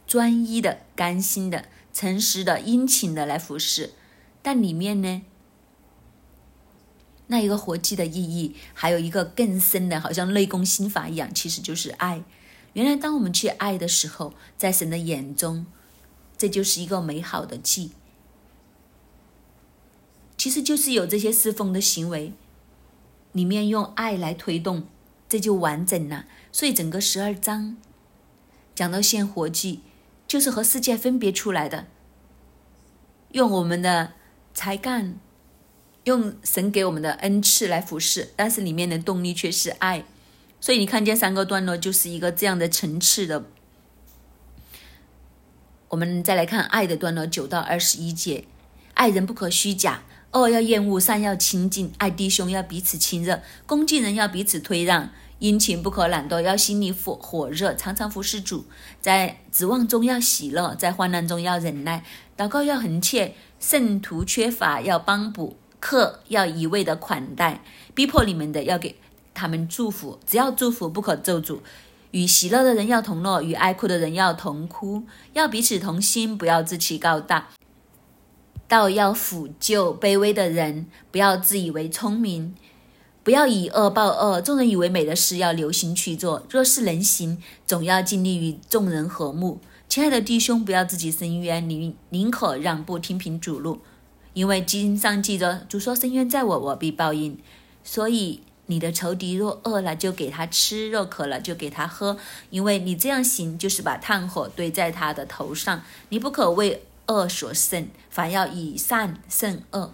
[0.06, 3.92] 专一的、甘心的、诚实的、殷勤的来服侍。
[4.40, 5.20] 但里面呢，
[7.26, 12.24] 那一个活祭的意义，还有一个更深的，好像内功心法一样，其实就是爱。
[12.72, 15.66] 原来，当我们去爱的时候，在神的眼中，
[16.38, 17.90] 这就是一个美好的祭。
[20.38, 22.32] 其实就是有这些侍奉的行为，
[23.32, 24.86] 里面用爱来推动，
[25.28, 26.26] 这就完整了。
[26.52, 27.76] 所以整个十二章
[28.74, 29.80] 讲到献活祭，
[30.28, 31.88] 就是和世界分别出来的，
[33.32, 34.12] 用我们的
[34.54, 35.18] 才干，
[36.04, 40.04] 用神给我们的恩赐来服侍，但是里面的动力却是爱。
[40.60, 43.44] 所以你看见三个段落就是一个这样的层次的。
[45.88, 48.44] 我们再来看爱的段落九到二十一节，
[48.94, 58.66] 爱人不可虚假，恶要厌恶，善要亲近，爱弟兄要彼此亲热，恭敬人要彼此推让，殷勤不可懒惰，要心里火火热，常常服侍主，
[59.00, 62.04] 在指望中要喜乐，在患难中要忍耐，
[62.36, 67.62] 祷告要恒切，圣徒缺乏要帮补，客要一味的款待，
[67.94, 68.96] 逼迫你们的要给。
[69.32, 71.60] 他们祝福，只要祝福，不可咒诅。
[72.10, 77.48] 与喜乐的人要同乐，与哀哭的人要同哭，要彼此同心，不要自欺高大。
[78.68, 82.54] 道要抚救卑微的人，不要自以为聪明，
[83.24, 84.40] 不要以恶报恶。
[84.40, 86.46] 众人以为美的事，要留心去做。
[86.50, 89.58] 若是能行，总要尽力与众人和睦。
[89.88, 93.80] 亲爱的弟兄，不要自己伸冤，宁宁可让步，听凭主路。
[94.34, 97.38] 因为经上记着，主说：“深渊在我，我必报应。”
[97.82, 98.42] 所以。
[98.70, 102.18] 你的仇敌若饿了，就给他吃；若渴了，就给他喝。
[102.50, 105.80] 因为你这样行，就是把炭火堆在他的头上。
[106.10, 109.92] 你不可为恶所胜，反要以善胜恶。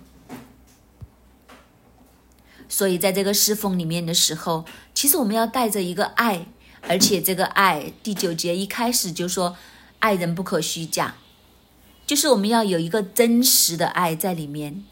[2.68, 6.46] 所以，在这个侍奉里面的时候，其实我们要带着一个爱，
[6.82, 9.56] 而且这个爱，第九节一开始就说
[10.00, 11.14] ：“爱人不可虚假”，
[12.06, 14.84] 就是我们要有一个真实的爱在里面，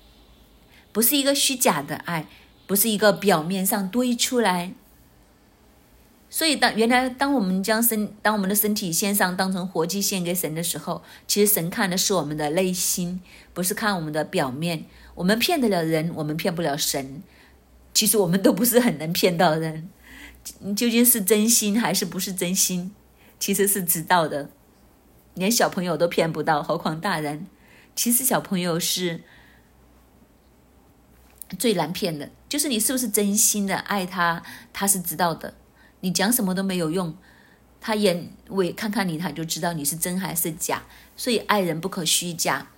[0.91, 2.27] 不是一个虚假的爱。
[2.65, 4.73] 不是一个表面上堆出来，
[6.35, 13.21] 所以当原来当我们将身当我们的身体献上当成活祭献给神的时候，其实神看的是我们的内心，
[13.53, 14.87] 不是看我们的表面。
[15.15, 17.23] 我们骗得了人，我们骗不了神。
[17.93, 19.91] 其实我们都不是很能骗到人，
[20.75, 22.95] 究竟是真心还是不是真心，
[23.39, 24.49] 其实是知道的。
[25.35, 27.47] 连小朋友都骗不到，何况大人？
[27.95, 29.21] 其实小朋友是。
[31.59, 34.43] 最难骗的就是你是不是真心的爱他，
[34.73, 35.53] 他是知道的。
[36.03, 37.17] 你讲什么都没有用，
[37.81, 40.85] 他眼尾看看你，他就知道你是真还是假。
[41.17, 42.69] 所以爱人不可虚假，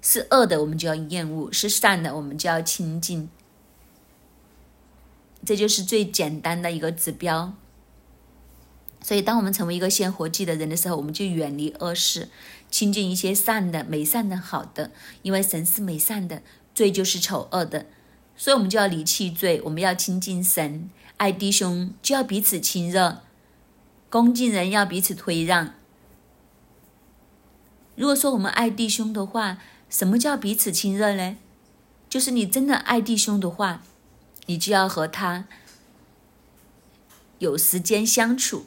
[0.00, 3.28] 是恶的我们就要厌恶，是善的我们就要亲近。
[5.44, 7.54] 这就是最简单的一个指标。
[9.02, 12.30] 所以，当我们成为一个献活祭的人的时候，我们就远离恶事。
[12.70, 16.42] 亲近一些善的、美善的、好的，因为神是美善的，
[16.74, 17.84] 罪就是丑恶的，
[18.34, 23.20] 所以我们就要离弃罪，我们要亲近神，爱弟兄就要彼此亲热，
[24.10, 25.74] 恭敬人要彼此推让。
[27.96, 31.36] 如果说我们爱弟兄的话，什么叫彼此亲热呢？
[32.08, 33.82] 就是你真的爱弟兄的话，
[34.46, 35.46] 你就要和他
[37.38, 38.66] 有时间相处。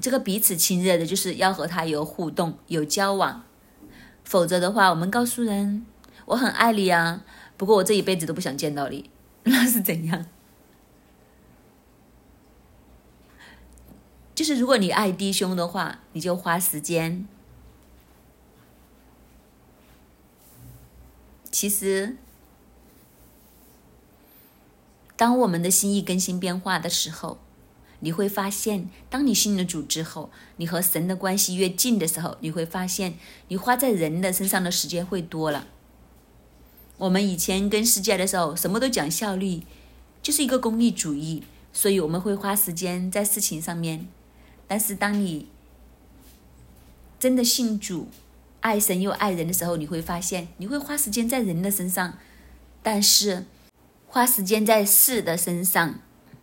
[0.00, 3.42] 这个彼此亲热的，就是要和他有互动、有交往，
[4.22, 5.84] 否则的话，我们告诉人
[6.26, 7.24] 我很爱你啊，
[7.56, 9.10] 不过我这一辈子都不想见到你，
[9.42, 10.26] 那是怎样？
[14.38, 17.26] 就是如果你爱弟兄的话，你就花时间。
[21.50, 22.16] 其实，
[25.16, 27.38] 当我们的心意更新变化的时候。
[27.98, 35.66] 你会发现，当你信了主之后，你和神的关系越近的时候，你会发现你花在人的身上的时间会多了。
[36.98, 39.64] 我们以前跟世界的时候，什么都讲效率，
[40.22, 44.06] 就是一个功利主义，所以我们会花时间在事情上面。
[44.68, 45.48] 但是当你
[47.18, 48.06] 真的信主、
[48.60, 52.18] 爱神又爱人的时候，你会发现，你会花时间在人的身上，
[52.82, 53.46] 但是
[54.06, 55.98] 花时间在事的身上，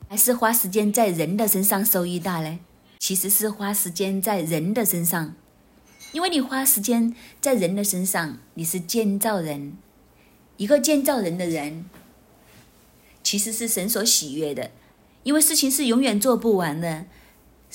[0.10, 2.60] 还是花时间在人的身上收益大嘞？
[3.00, 5.36] 其实是花时间在人的身上，
[6.12, 9.78] 因为你花时间在人的身上，你是建造人，
[10.58, 11.86] 一个建造人的人，
[13.22, 14.72] 其实是神所喜悦的，
[15.24, 17.06] 因为事情是永远做不完的，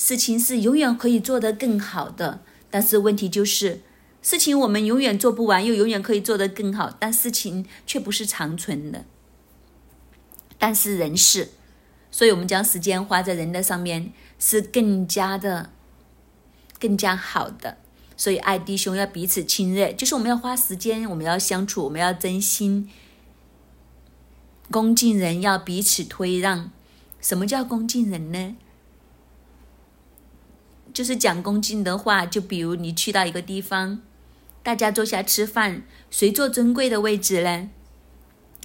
[0.03, 3.83] 事情是永远可以做得更好的，但是问题就是，
[4.23, 9.05] 事情我们永远做不完，又永远可以做得更好，但事情却不是长存的，
[10.59, 11.51] 但是人是。
[12.11, 15.69] 所以，我们将时间花在人的上面，是更加的、
[16.81, 17.77] 更加好的。
[18.17, 22.89] 所以，爱弟兄要彼此亲热，就是我们要花时间，我们要相处，我们要真心
[24.71, 26.73] 恭敬人，要彼此推让。
[27.21, 28.57] 什么叫恭敬人呢？
[31.01, 32.27] 就是讲恭敬的话。
[32.27, 34.03] 就比如你去到一个地方，
[34.63, 37.71] 大家坐下吃饭，谁坐尊贵的位置呢？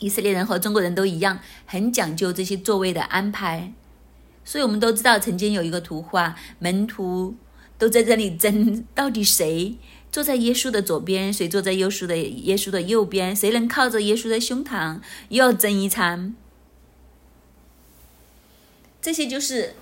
[0.02, 3.72] 以色列人和中国人都一样，很讲究这些座位的安排，
[4.44, 7.38] 所以我们都知道，曾经有一个图画，门徒
[7.78, 9.78] 都在这里争，到底谁
[10.12, 16.36] 坐在耶稣的左边，谁坐在耶稣的耶稣的右边，谁能靠着耶稣的胸膛，又要争一餐。
[19.02, 19.76] 这些就是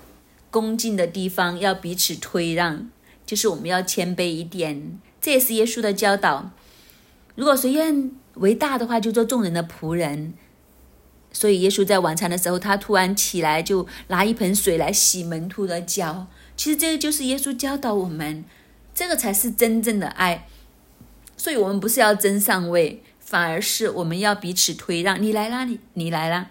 [0.54, 2.88] 恭敬的地方，要彼此推让，
[3.26, 6.52] 就是我们要谦卑一点，这也是耶稣的教导。
[7.34, 8.12] 如果谁愿。
[8.38, 10.34] 为大的话，就做众人的仆人。
[11.32, 16.26] 所以耶稣在晚餐的时候，他突然起来，就拿一盆水来洗门徒的脚。
[16.58, 18.44] 其实这个就是耶稣教导我们，
[18.96, 20.48] 这个才是真正的爱。
[21.38, 25.22] 所以我们不是要争上位，反而是我们要彼此推让。
[25.22, 26.50] 你来啦，你你来啦。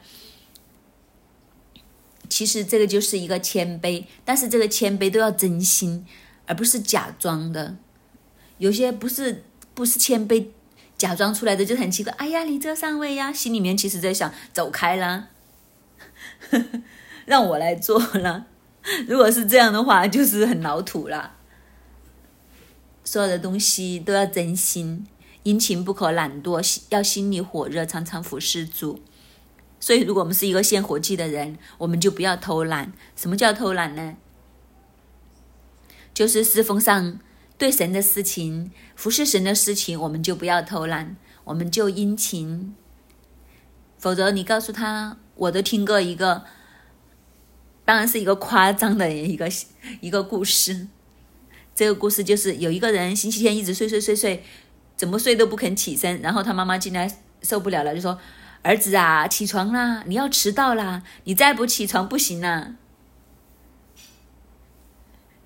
[2.32, 6.06] 其实这个就是一个谦卑，但是这个谦卑都要真心，
[6.46, 7.76] 而不是假装的。
[8.56, 10.46] 有些不是不是谦卑。
[10.96, 15.28] 假装出来的就很奇怪，哎呀，你这上位呀，心里面其实在想走开啦，
[17.26, 18.46] 让我来做了。
[19.06, 21.34] 如果是这样的话，就是很老土了。
[23.04, 25.06] 所有的东西都要真心，
[25.42, 29.00] 殷勤不可懒惰，要心里火热，常常服侍主。
[29.82, 32.92] 所以，如果我们是一个献火祭的人，我们就不要偷懒。
[33.16, 34.16] 什么叫偷懒呢？
[36.14, 37.18] 就是侍奉上。
[37.58, 42.74] 对神的事情，服侍神的事情，我们就不要偷懒，我们就殷勤。
[43.98, 46.42] 否则，你告诉他，我都听过一个，
[47.84, 49.48] 当然是一个夸张的一个
[50.00, 50.88] 一个故事。
[51.72, 54.42] 这个故事就是有一个人星期天一直睡睡睡睡，
[54.96, 58.18] 怎么睡都不肯起身，然后他妈妈进来受不了了，就说
[58.62, 62.74] ：“儿子啊，起床啦，你要迟到啦，你再不起床不行啦。”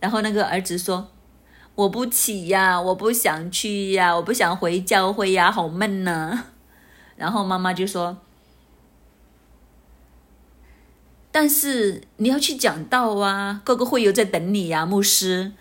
[0.00, 1.10] 然后那个儿子说。
[1.76, 6.44] 我不起呀，我不想去呀，我不想回教会呀，好闷呐。
[7.16, 8.16] 然后妈妈就说
[11.30, 15.52] ：“但是你要去讲道啊，各个会友在等你呀，牧师。”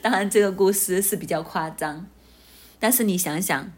[0.00, 2.06] 当然，这个故事是比较夸张，
[2.78, 3.70] 但是你想想，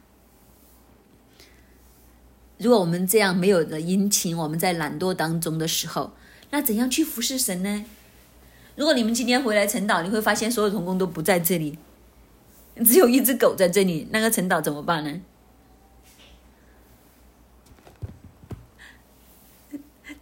[2.63, 6.13] 如果我们这样没有的殷勤，我们在懒惰当中的时候，
[6.51, 7.85] 那怎样去服侍神呢？
[8.77, 11.77] 如果你们今天回来晨岛，你会发现所有童工都不在这里，
[12.85, 14.07] 只有一只狗在这里。
[14.13, 15.21] 那个晨岛怎么办呢？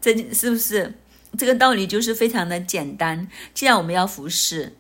[0.00, 0.94] 这是不是
[1.37, 3.29] 这个道理就是非常的简单？
[3.53, 4.72] 既然我们要服侍，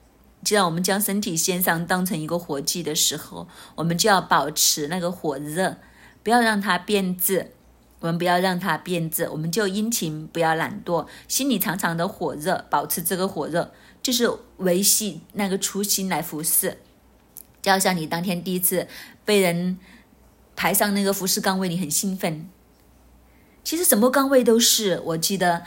[0.42, 5.76] 既然我们将身体献上当成一个活祭的时候，我们就要保持那个火热，
[6.30, 7.50] 不要让它变质。
[7.98, 16.78] 我们不要让它变质，我们就殷勤，不要懒惰，心里常常的火热，保持这个火热，就是维系那个初心来服侍。
[17.60, 18.86] 就好像你当天第一次
[19.24, 19.76] 被人
[20.54, 22.48] 排上那个服侍岗位，你很兴奋。
[23.64, 25.64] 其实什么岗位都是，我记得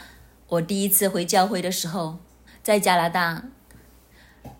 [0.48, 2.16] 我第一次回教会的时候，
[2.62, 3.44] 在加拿大，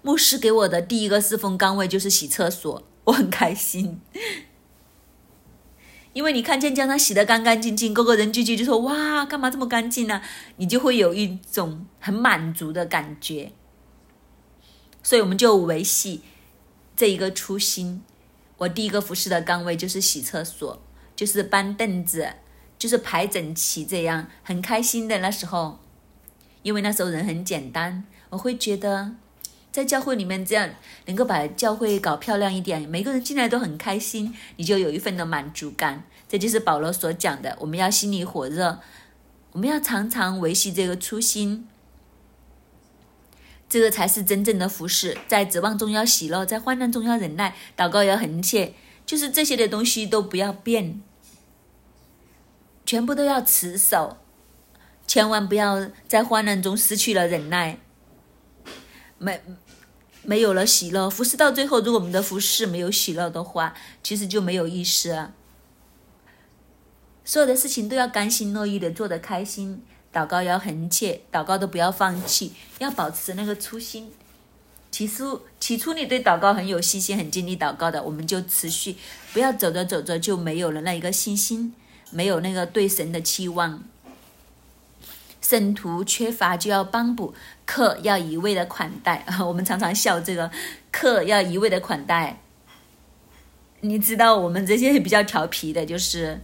[0.03, 4.03] 牧师给我的第一个侍奉岗位就是洗厕所，我很开心。
[6.15, 10.23] 因为你看见将它洗得干干净净，个个人聚聚就说哇，干嘛这么干净呢？
[10.57, 13.53] 你就会有一种很满足的感觉。
[15.03, 16.23] 所以我们就维系
[16.97, 18.03] 这一个初心。
[18.59, 20.81] 我第一个服侍的岗位就是洗厕所，
[21.17, 22.35] 就是搬凳子，
[22.79, 25.81] 就是排整齐，这样很开心的那时候。
[26.62, 29.17] 因为那时候人很简单，我会觉得。
[29.75, 30.70] 在教会里面，这样
[31.07, 36.05] 能够把教会搞漂亮一点，每个人进来都很开心，你就有一份的满足感。
[36.29, 38.79] 这就是保罗所讲的，我们要心里火热，
[39.51, 41.66] 我们要常常维系这个初心。
[43.68, 45.18] 这个才是真正的服饰。
[45.27, 51.03] 在指望中要喜乐，在患难中要忍耐，祷告要恒切，就是这些的东西都不要变，
[52.87, 54.18] 全部都要持守，
[55.05, 57.79] 千万不要在患难中失去了忍耐，
[59.18, 59.41] 没
[60.25, 61.09] 没有了喜乐。
[61.09, 65.31] 服侍到最后，如果我们的服侍没有喜乐的话，其实就没有意思。
[67.25, 69.83] 所有的事情都要甘心乐意的做得开心。
[70.12, 74.12] 祷告要恒切，祷告都不要放弃，要保持那个初心。
[74.93, 78.95] 起初，起初你对祷告很有信心，很尽力祷告的，我们就持续，
[79.33, 81.75] 不要走着走着就没有了那一个信心，
[82.12, 83.83] 没有那个对神的期望。
[85.41, 87.35] 圣徒缺乏就要帮补，
[87.65, 89.25] 客要一味的款待。
[89.47, 90.51] 我们常常笑这个，
[90.91, 92.41] 客要一味的款待。
[93.81, 96.41] 你知道我们这些比较调皮的，就是。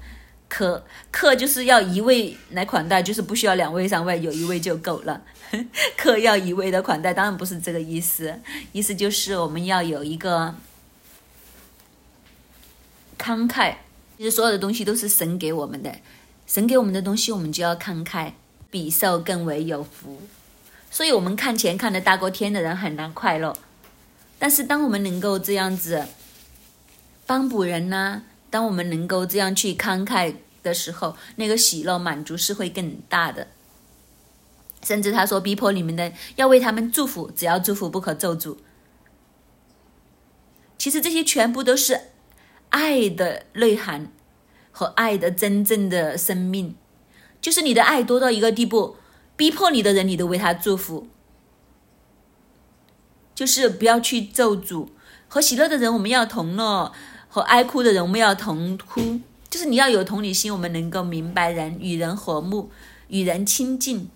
[0.53, 5.23] 客客就是要一位来款待，就是不需要两位三位，有一位就够了。
[5.97, 8.41] 客要一位的款待，当然不是这个意思，
[8.73, 10.53] 意思就是我们要有一个
[13.17, 13.77] 慷慨。
[14.19, 15.95] 其实所有的东西都是神给我们的，
[16.49, 18.33] 神给我们的东西，我们就要慷慨，
[18.73, 20.21] 比受更为有福。
[20.91, 23.57] 所以，我们看钱看得大过天的人很难快乐，
[24.39, 26.07] 但是当我们能够这样子
[27.27, 28.25] 帮补人呢？
[28.51, 30.35] 当我们能够这样去慷慨
[30.65, 33.47] 的时候，那个喜乐满足是会更大的。
[34.83, 38.57] 甚至他说，逼迫你们的要为他们祝福，只要祝福不可咒诅。
[40.77, 42.01] 其实这些全部都是
[42.71, 44.11] 爱的内涵
[44.73, 46.75] 和爱的真正的生命，
[47.41, 48.97] 就是你的爱多到一个地步，
[49.41, 51.09] 逼迫你的人你都为他祝福，
[53.35, 54.89] 就是不要去咒诅
[55.29, 56.93] 和喜乐的人，我们要同乐。
[57.27, 59.19] 和爱哭的人，我们要同哭，
[59.49, 62.71] 就是你要有同理心，我们能够明白人，与人和睦，
[63.09, 64.11] 与人亲近，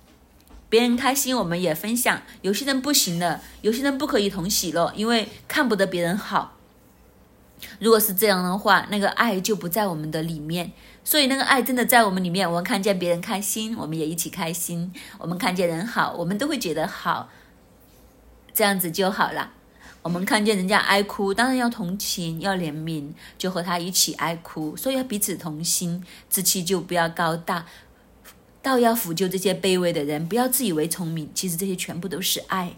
[0.68, 2.20] 别人开心，我们也分享。
[2.42, 6.58] 有些人不行了，有些人不可以同喜乐，因为看不得别人好。
[7.78, 10.72] 如果是这样的话，那个爱就不在我们的里面。
[11.04, 17.28] 所以那个爱真的在我们里面，我们看见别人开心，我们也一起开心；我们看见人好，我们都会觉得好，
[18.54, 19.52] 这样子就好了。
[20.00, 24.76] 我们看见人家哀哭，当然要同情，要怜悯，就和他一起哀哭。
[24.76, 27.66] 所以要彼此同心，志气就不要高大，
[28.60, 30.26] 倒要抚救这些卑微的人。
[30.26, 32.74] 不要自以为聪明，其实这些全部都是爱。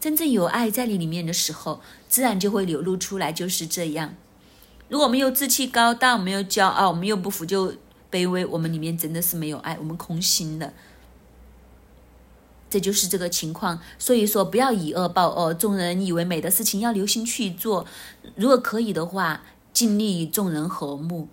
[0.00, 4.14] 真正有爱在你里面的时候，自然就会流露出来，就是这样。
[4.92, 7.72] 如果我们又志气高大，我们又骄傲，我们又不服就
[8.10, 10.74] 卑微，我们里面真的是没有爱，我们空心的。
[12.68, 15.54] 这就是这个情况，所以说不要以恶报恶。
[15.54, 17.86] 众人以为美的事情要留心去做，
[18.34, 21.28] 如果可以的话，尽力与众人和睦。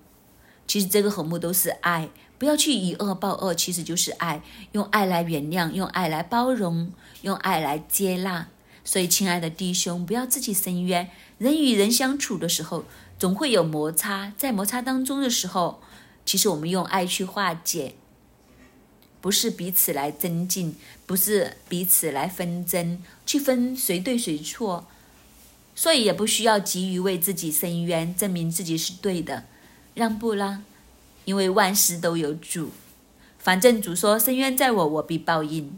[0.65, 4.41] 其实这个和睦都是爱，不要去以恶报恶，其实就是爱，
[4.71, 6.93] 用爱来原谅，用爱来包容，
[7.23, 8.47] 用爱来接纳。
[8.85, 11.09] 所以，亲爱的弟兄，不要自己伸冤。
[11.37, 12.85] 人与人相处的时候，
[13.19, 15.81] 总会有摩擦，在摩擦当中的时候，
[16.25, 17.95] 其实我们用爱去化解。
[19.21, 24.87] 不是彼此来增进，不是彼此来纷争，去分谁对谁错，
[25.75, 29.43] 所以也不需要急于为自己伸冤，证明自己是对的，
[29.93, 30.63] 让步啦，
[31.25, 32.71] 因为万事都有主，
[33.37, 35.77] 反正主说伸冤在我，我必报应。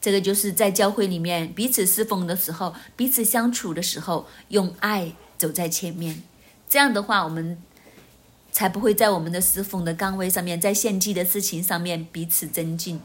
[0.00, 6.22] 这个就是在教会里面彼此侍奉的时候，彼此相处的时候，用爱走在前面，
[6.68, 7.58] 这样的话我们。
[8.52, 13.00] 才不会在我们的侍奉的岗位上面，在献祭的事情上面彼此增进，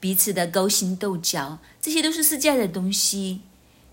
[0.00, 3.42] 彼此的勾心斗角，这些都是世界的东西，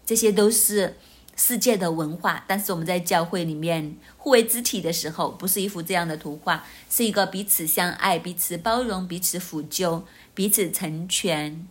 [0.06, 0.96] 这些都是
[1.36, 2.46] 世界的文化。
[2.48, 11.68] 但是我们在教会里面互为肢体的时候，不是一幅这样的图画，是一个彼此相爱、彼此包容、彼此抚救、彼此成全，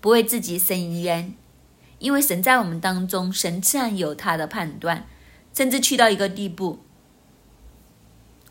[0.00, 1.34] 不为自己伸冤，
[2.06, 5.08] 因为神在我们当中，神自然有他的判断，
[5.52, 6.78] 甚至去到一个地步。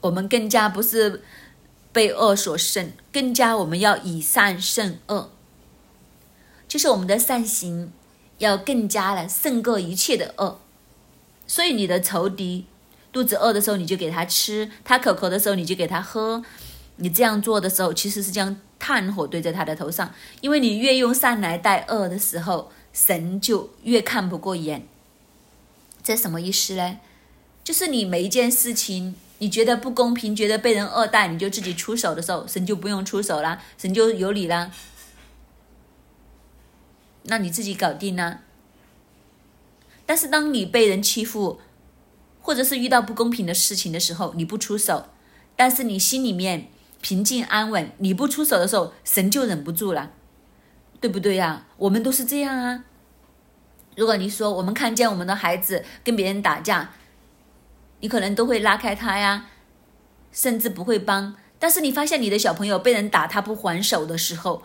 [0.01, 1.23] 我们更加不是
[1.93, 5.31] 被恶所胜，更加我们要以善胜恶，
[6.67, 7.93] 就是我们的善行
[8.39, 10.59] 要更加的胜过一切的恶。
[11.47, 12.65] 所以你的仇敌
[13.13, 16.43] 肚子饿的时候，你就给他吃；他口渴的时候，你就给他喝。
[16.97, 20.13] 你这样做的时候，其实是将炭火堆在他的头上。
[20.41, 24.87] 因为你越用善来待恶的时候，神就越看不过眼。
[26.01, 26.97] 这什么意思呢？
[27.63, 29.15] 就是你每一件事情。
[29.39, 34.71] 你觉得不公平，觉得被人恶待，你就自己出手的时候，神就不用出手了，神就有理了。
[37.23, 38.39] 那你自己搞定呢。
[40.05, 41.59] 但是当你被人欺负，
[42.41, 45.09] 或者是遇到不公平的事情的时候，你不出手，
[45.57, 46.69] 但是你心里面
[47.01, 50.13] 平静安稳，你不出手的时候，神就忍不住了。
[51.05, 51.67] 对不对呀？
[51.77, 52.83] 我们都是这样啊。
[53.95, 56.93] 如果你说我们看见我们的孩子跟别人打架，
[57.99, 59.45] 你可能都会拉开他呀，
[60.31, 61.35] 甚至不会帮。
[61.59, 64.63] 但是你发现你的小朋友被人打，他不还手的时候，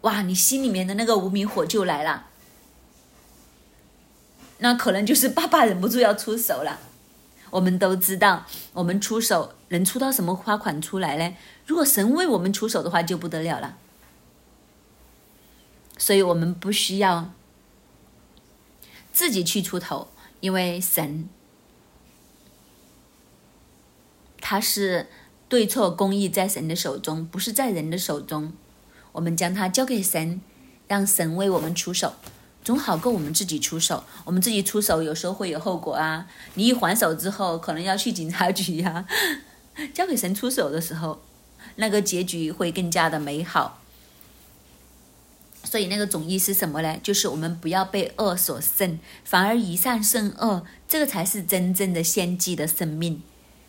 [0.00, 2.28] 哇，你心里面的那个无名火就来了。
[4.60, 6.78] 那可能就是爸爸忍不住要出手了。
[7.50, 11.36] 我们都知道，我们出手能出到什么花款出来呢？
[11.66, 13.76] 如果神为我们出手的话，就不得了了。
[16.02, 17.30] 所以我们不需要
[19.12, 20.08] 自己去出头，
[20.40, 21.28] 因为神
[24.40, 25.06] 他是
[25.48, 28.52] 对错公义在神的手中，不是在人的手中。
[29.12, 30.40] 我们将它交给神，
[30.88, 32.14] 让神为我们出手。
[32.64, 36.26] 总好过我们自己出手，我们自己出手有时候会有后果啊！
[36.54, 39.06] 你一还手之后，可能要去警察局呀。
[39.94, 41.22] 交给神出手的时候，
[41.76, 43.81] 那个结局会更加的美好。
[45.72, 46.98] 所以那个总意是什么呢？
[47.02, 53.22] 就是我们不要被恶所胜，反而以善胜恶，这个才是真正的献祭的生命。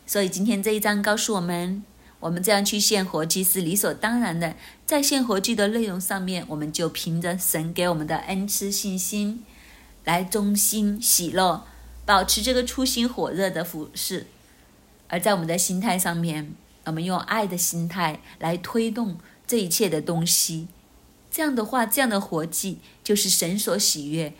[0.05, 1.81] 所以今天这一章告诉我们。
[2.19, 9.45] 我们这样去献活祭是理所当然的，在献活祭的内容上面，我们就凭着神给我们的恩赐信心，
[10.03, 11.65] 来忠心喜乐，
[12.05, 14.27] 保持这个初心火热的服饰。
[15.07, 20.67] 而在我们的心态上面，我们用爱的心态来推动这一切的东西。
[21.33, 24.33] 这样的话，这样的活祭就是神所喜悦，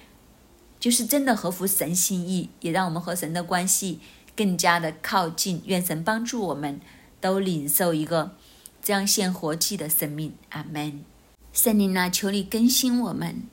[0.80, 4.00] 就是真的合乎神心意，也让我们和神的关系
[4.34, 5.62] 更加的靠近。
[5.66, 6.80] 愿神帮助我们。
[7.24, 8.36] 都领受一个
[8.82, 11.06] 这样献活祭的生命，阿门。
[11.54, 13.44] 圣灵啊，求你更新我们，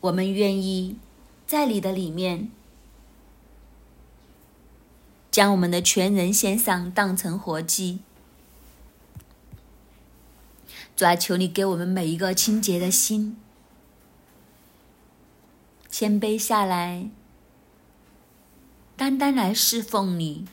[0.00, 0.96] 我们愿意
[1.46, 2.50] 在你的里面，
[5.30, 7.98] 将我们的全人献上，当成活祭。
[10.94, 13.36] 主啊，求你给我们每一个清洁的心，
[15.90, 17.08] 谦卑下来，
[18.96, 20.46] 单单来侍奉你。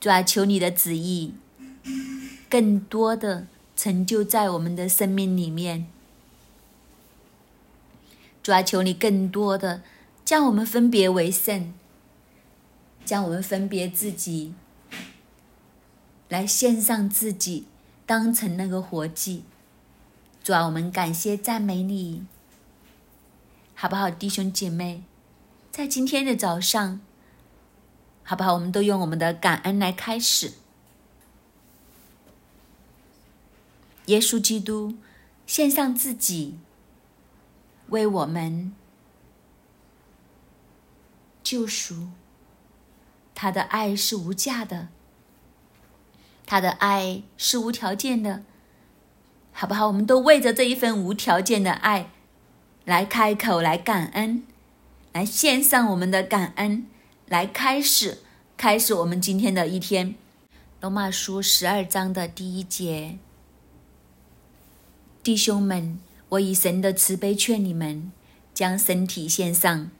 [0.00, 1.34] 主啊，求你的旨意
[2.48, 5.86] 更多的成就在我们的生命里面。
[8.42, 9.82] 主啊，求你更多的
[10.24, 11.74] 将我们分别为圣，
[13.04, 14.54] 将我们分别自己，
[16.28, 17.66] 来献上自己，
[18.06, 19.44] 当成那个活祭。
[20.42, 22.26] 主啊，我们感谢赞美你，
[23.74, 25.04] 好不好，弟兄姐妹？
[25.70, 27.00] 在今天的早上。
[28.26, 28.54] 好不好？
[28.54, 30.54] 我们都用我们的感恩来开始。
[34.06, 34.96] 耶稣基督
[35.46, 36.58] 献上自己，
[37.88, 38.74] 为我们
[41.42, 42.08] 救赎。
[43.34, 44.88] 他的爱是无价的，
[46.46, 48.42] 他的爱是无条件的，
[49.52, 49.86] 好不好？
[49.86, 52.10] 我们都为着这一份无条件的爱
[52.84, 54.44] 来开口，来感恩，
[55.12, 56.86] 来献上我们的感恩。
[57.26, 58.18] 来开始，
[58.56, 60.14] 开始我们今天的一天。
[60.82, 63.18] 罗马书十二章的第一节，
[65.22, 68.12] 弟兄们，我以神的慈悲劝你们，
[68.52, 69.90] 将身体献上，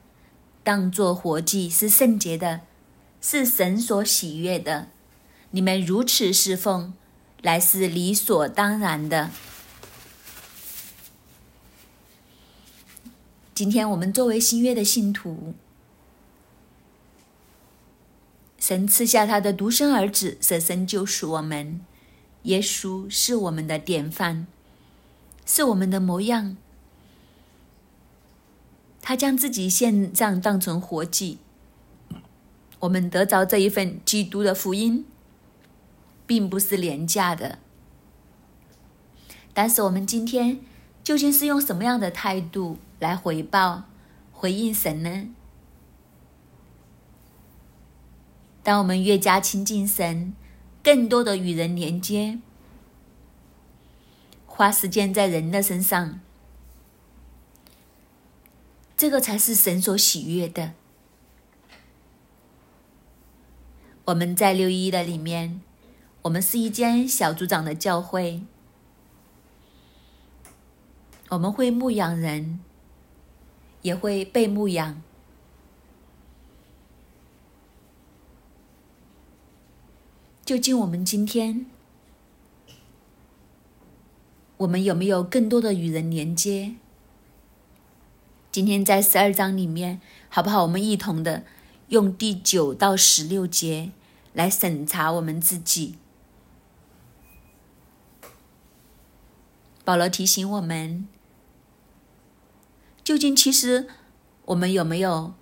[0.63, 2.61] 当作活祭，是圣洁的，
[3.23, 4.89] 是神所喜悦的。
[5.55, 6.93] 你们如此侍奉，
[7.43, 9.31] 乃是理所当然的。
[13.55, 15.55] 今天我们作为新约的信徒。
[18.59, 21.81] 神赐下他的独生儿子，舍身救赎我们。
[22.43, 24.49] 耶稣是我们的典范，
[25.47, 26.57] 是我们的模样。
[29.01, 31.39] 他将自己献上，当成活祭。
[32.81, 35.07] 我们得着这一份基督的福音，
[36.27, 37.59] 并不是廉价的。
[39.53, 40.61] 但是我们今天
[41.03, 43.85] 究竟是用什么样的态度来回报、
[44.33, 45.29] 回应神呢？
[48.63, 50.35] 当我们越加亲近神，
[50.83, 52.39] 更多的与人连接，
[54.47, 56.21] 花时间在人的身上，
[58.97, 60.73] 这个才是神所喜悦的。
[64.07, 65.61] 我们在六一的里面，
[66.25, 68.41] 我们是一间小组长的教会，
[71.29, 72.61] 我们会牧养人，
[73.83, 75.03] 也会被牧养。
[80.47, 81.67] 究竟我们今天，
[84.57, 86.77] 我们有没有更多的与人连接？
[88.51, 90.01] 今天在十二章里面，
[90.31, 90.63] 好不好？
[90.63, 91.45] 我们一同的
[91.89, 93.91] 用第九到十六节
[94.33, 95.97] 来审查我们自己。
[99.85, 101.07] 保罗提醒我们，
[103.05, 103.87] 究竟其实
[104.47, 105.35] 我们有没有，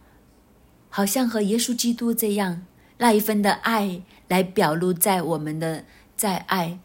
[0.90, 2.66] 好像和耶稣基督这样
[2.98, 5.84] 那一份的爱来表露在我们的
[6.16, 6.80] 在爱，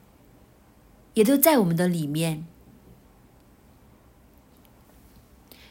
[1.15, 2.45] 也都在我们的里面？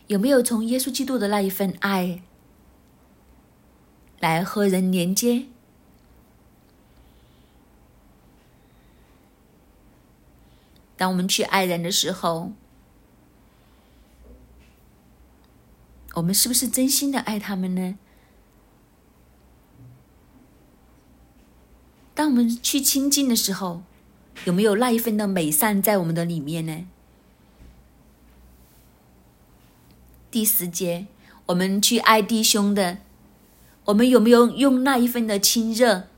[0.09, 2.23] 有没有从耶稣基督的那一份爱
[4.21, 5.47] 来和人连接？
[10.97, 12.53] 当我们去爱人的时候，
[16.15, 17.99] 我们是不是真心的爱他们呢？
[22.15, 23.83] 当我们去亲近的时候，
[24.47, 26.87] 有没有那一份的美善在我们的里面呢？
[30.31, 31.07] 第十节，
[31.45, 32.99] 我们去爱弟兄的，
[33.85, 36.09] 我们有没有用那一份的亲热？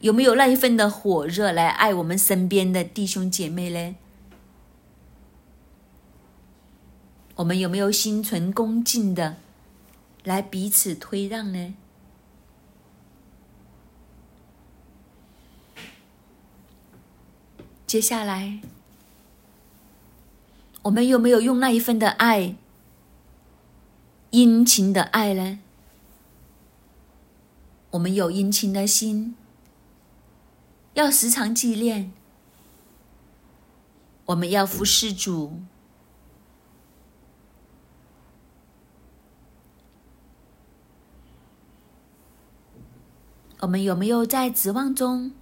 [0.00, 3.96] 有没有那一份的火热来爱我们身边的弟兄姐妹呢？
[7.36, 9.36] 我们有没有心存恭敬的
[10.24, 11.74] 来彼此推让呢？
[17.86, 18.60] 接下来，
[20.82, 22.54] 我们有没有用那一份的爱、
[24.30, 25.60] 殷勤的爱呢？
[27.90, 29.36] 我们有殷勤的心，
[30.96, 32.10] 要时常纪念。
[34.24, 35.60] 我们要服侍主。
[43.60, 45.32] 我们有没有在指望中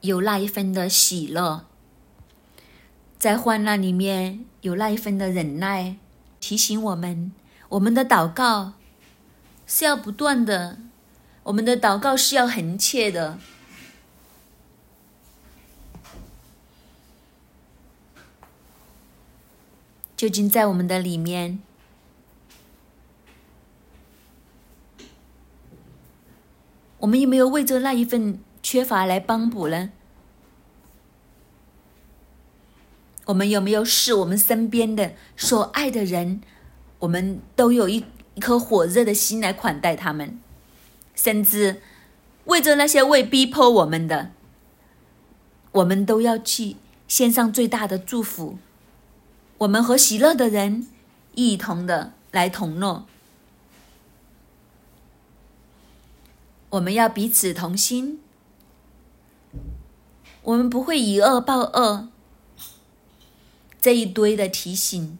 [0.00, 1.66] 有那一份的喜乐，
[3.18, 5.96] 在患难里面有那一份的忍耐，
[6.38, 7.32] 提醒我们，
[7.70, 8.74] 我们的祷告
[9.66, 10.78] 是要不断的，
[11.42, 13.40] 我们的祷告是要恒切的。
[20.22, 21.58] 究竟在我们的里面？
[26.98, 29.90] 我们有没有为着那一份缺乏来帮补呢？
[33.24, 36.40] 我们有没有视我们身边的所爱的人，
[37.00, 38.04] 我们都有一
[38.36, 40.38] 一颗火热的心来款待他们，
[41.16, 41.82] 甚至
[42.44, 44.30] 为着那些未逼迫我们的，
[45.72, 46.76] 我们都要去
[47.08, 48.58] 献上最大的祝福。
[49.62, 50.88] 我们和喜乐的人
[51.34, 53.06] 一同的来同乐。
[56.70, 58.20] 我们要彼此同心，
[60.42, 62.08] 我们不会以恶报恶。
[63.80, 65.18] 这一堆的提醒，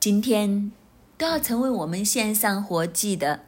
[0.00, 0.72] 今天
[1.16, 3.44] 都要成为我们线上活祭的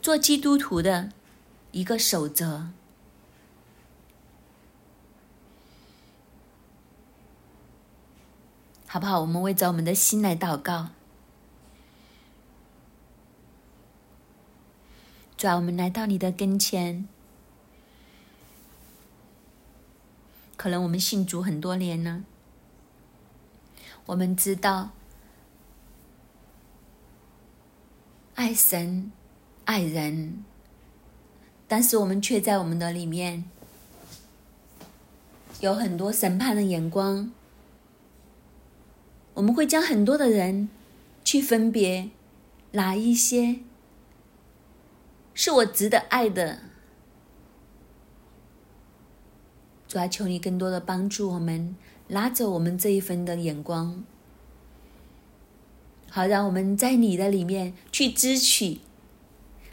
[0.00, 1.10] 做基督徒的
[1.72, 2.68] 一个守则，
[8.92, 9.20] 好不好？
[9.20, 10.88] 我们为着我们的心来祷告。
[15.36, 17.06] 主啊，我们来到你的跟前。
[20.56, 22.24] 可能我们信主很多年了，
[24.06, 24.90] 我们知道
[28.34, 29.12] 爱神、
[29.66, 30.44] 爱人，
[31.68, 33.44] 但是我们却在我们的里面
[35.60, 37.30] 有很多审判的眼光。
[39.40, 40.68] 我们会将很多的人
[41.24, 42.10] 去分别
[42.72, 43.60] 哪一些。
[45.32, 46.58] 是我值得爱的，
[49.88, 51.74] 主啊，求你更多的帮助我们，
[52.08, 54.04] 拿走我们这一份的眼光，
[56.10, 58.80] 好让我们在你的里面去支取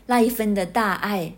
[0.06, 1.36] 那一份的大爱，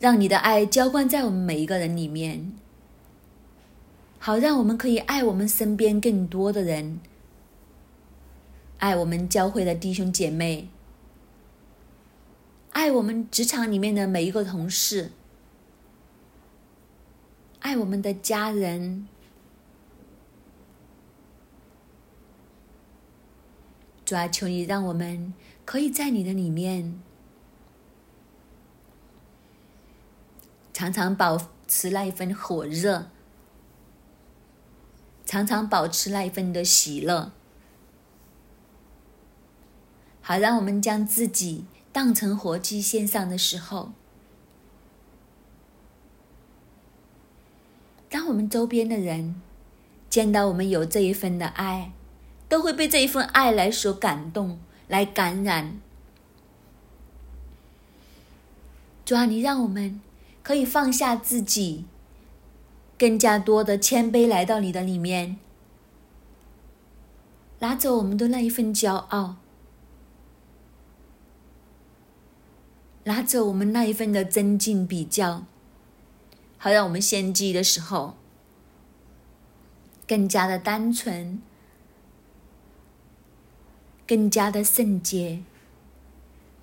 [0.00, 2.52] 让你的爱浇灌在我们每一个人里面，
[4.24, 7.00] 好让我们可以爱我们身边更多的人，
[8.78, 10.68] 爱我们教会的弟兄姐妹。
[12.70, 15.10] 爱我们职场里面的每一个同事，
[17.58, 19.08] 爱我们的家人，
[24.04, 27.02] 主啊，求你让我们可以在你的里面，
[30.72, 33.08] 常常保持那一份火热，
[35.32, 37.32] 常常保持那一份的喜乐，
[40.20, 41.64] 好让我们将自己。
[41.90, 43.92] 当成活祭献上的时候，
[48.10, 49.40] 当我们周边的人
[50.10, 51.92] 见到我们有这一份的爱，
[52.46, 55.80] 都会被这一份爱来所感动，来感染。
[59.06, 59.98] 主啊，你让我们
[60.42, 61.86] 可以放下自己，
[63.02, 65.36] 更加多的谦卑来到你的里面，
[67.58, 69.38] 拿走我们的那一份骄傲，
[73.02, 75.44] 拿走我们那一份的增进比较，
[76.58, 78.14] 好让我们献祭的时候
[80.06, 81.42] 更加的单纯，
[84.06, 85.42] 更加的圣洁。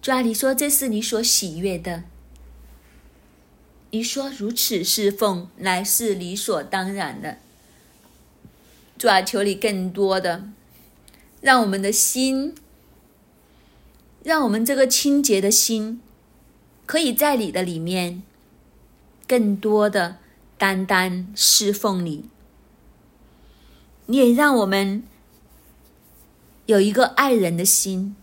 [0.02, 2.06] 主啊，你说这是你所喜悦的。
[3.92, 7.38] 你说如此侍奉乃是理所当然的。
[8.98, 10.50] 主啊，求你更多的
[11.42, 12.54] 让我们的心，
[14.24, 16.02] 让我们这个清洁的心，
[16.86, 18.22] 可以在你的里面
[19.28, 20.18] 更多的
[20.58, 22.26] 单单侍奉你。
[24.08, 25.04] 你也让我们
[26.66, 28.16] 有一个爱人的心。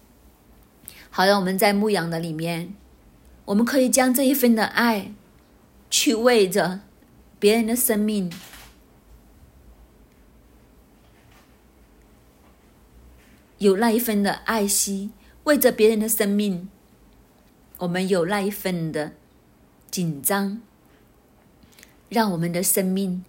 [1.09, 2.75] 好让我们在牧羊的里面，
[3.47, 5.15] 我们可以将这一份的爱，
[5.91, 6.81] 去为着
[7.39, 8.33] 别人的生命，
[13.59, 15.11] 有那一份的爱惜，
[15.45, 16.69] 为着别人的生命，
[17.79, 19.13] 我们有那一份的
[19.91, 20.61] 紧张，
[22.09, 23.25] 让我们的生命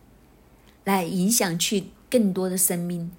[0.84, 3.12] 来影响去更多的生命。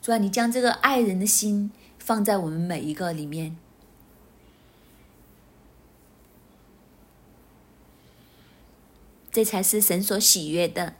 [0.00, 1.72] 主啊，你将这个爱人的心。
[1.98, 3.56] 放在我们每一个里面，
[9.36, 10.94] 这才是神所喜悦的。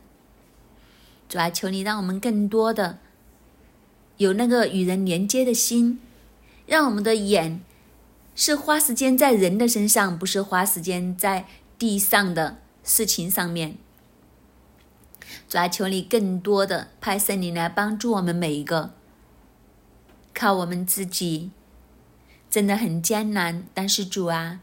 [1.27, 2.99] 主啊，求你让我们更多的
[4.17, 5.99] 有那个与人连接的心，
[6.67, 7.61] 让我们的眼
[8.35, 11.47] 是花时间在人的身上，不是花时间在
[11.79, 13.79] 地上的事情上面。
[15.49, 18.93] 主啊，求你更多的派圣灵来帮助我们每一个。
[20.35, 21.49] 靠我们自己
[22.51, 24.59] 真的很艰难，但是主啊，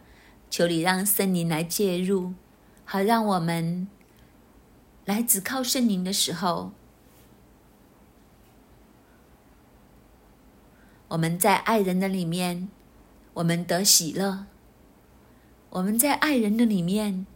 [0.49, 2.35] 求你让圣灵来介入，
[2.85, 3.89] 好让我们
[5.05, 6.73] 来只靠圣灵的时候，
[11.09, 12.69] 我们在爱人的里面，
[13.35, 14.47] 我们得喜乐；
[15.71, 17.27] 我们在爱人的里面，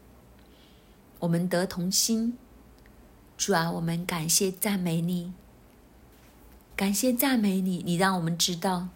[1.20, 2.36] 我们得同心。
[3.36, 5.32] 主啊，我们感谢赞美你。
[6.74, 8.88] 感谢赞美你，你让我们知道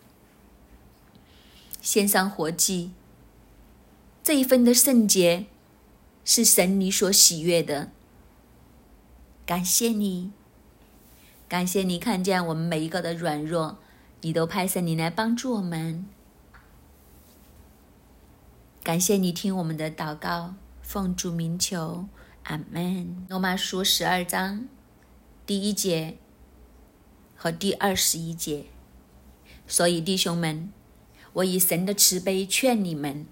[1.80, 2.92] 献上活祭
[4.22, 5.46] 这一份的圣洁
[6.24, 7.90] 是神你所喜悦的。
[9.44, 10.32] 感谢你，
[11.48, 13.78] 感谢你看见我们每一个的软弱，
[14.20, 16.06] 你都派圣灵来帮助我们。
[18.82, 22.06] 感谢你听我们的祷告，奉主名求，
[22.44, 23.26] 阿门。
[23.28, 24.66] 罗马书十二章
[25.46, 26.18] 第一节。
[27.34, 28.66] 和第二十一节，
[29.66, 30.72] 所以弟兄们，
[31.32, 33.26] 我以神的慈悲劝你们，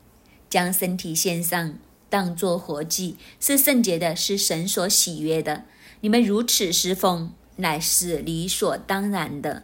[0.49, 1.79] 将身体献上，
[2.11, 5.65] 当作活祭，是圣洁的，是神所喜悦的。
[6.01, 9.63] 你们如此侍奉，乃是理所当然的。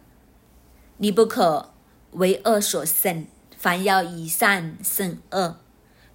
[0.98, 1.74] 你不可
[2.12, 3.26] 为恶所胜，
[3.58, 5.58] 凡要以善胜恶。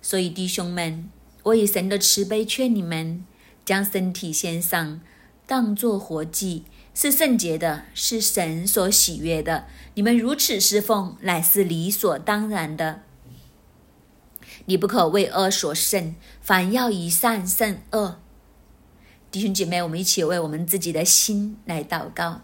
[0.01, 1.09] 所以弟兄们，
[1.43, 3.25] 我以神的慈悲劝你们，
[3.63, 5.01] 将身体献上，
[5.45, 6.63] 当作活祭。
[6.93, 9.65] 是圣洁的，是神所喜悦的。
[9.93, 13.03] 你们如此侍奉，乃是理所当然的。
[14.71, 18.19] 你不可为恶所胜，反要以善胜恶。
[19.29, 22.43] 弟兄姐妹，我们一起为我们自己的心来祷告，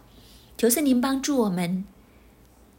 [0.58, 1.86] 求圣灵帮助我们，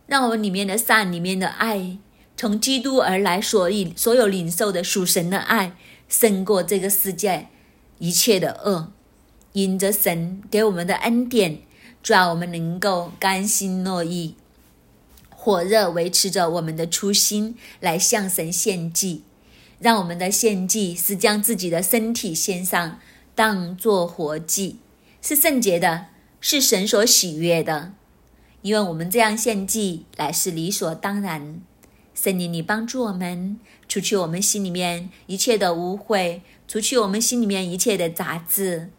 [0.06, 1.96] 让我们里面的善、里面的爱，
[2.36, 5.74] 从基督而来，所以所有领受的属神的爱，
[6.10, 7.48] 胜过这个世界
[7.98, 8.92] 一切的恶。
[9.54, 11.62] 因着神给我们的恩典，
[12.02, 14.36] 主要我们能够甘心乐意、
[15.30, 19.22] 火热维持着我们的初心来向神献祭，
[19.80, 22.98] 让我们的献祭是将自己的身体献上，
[23.34, 24.78] 当作活祭，
[25.22, 26.06] 是圣洁的，
[26.40, 27.92] 是神所喜悦的。
[28.62, 31.60] 因为我们这样献祭乃是理所当然。
[32.12, 38.90] 圣灵，你帮助我们，除去我们心里面一切的污秽，除去我们心里面一切的杂质。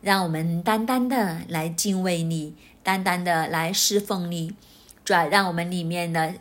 [0.00, 2.54] 让我们单单的来敬畏你，
[2.84, 4.54] 单单的来侍奉你，
[5.04, 6.34] 主要让我们里面的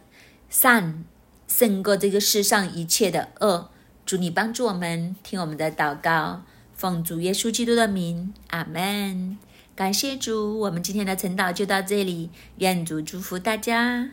[0.47, 1.03] 善
[1.47, 3.71] 胜过这个世上一切的恶。
[4.09, 6.41] 主，你帮助我们听我们的祷告，
[6.73, 9.37] 奉主耶稣基督的名，阿门。
[9.75, 14.09] 感谢主，我们今天的晨祷就到这里，愿主祝福大家。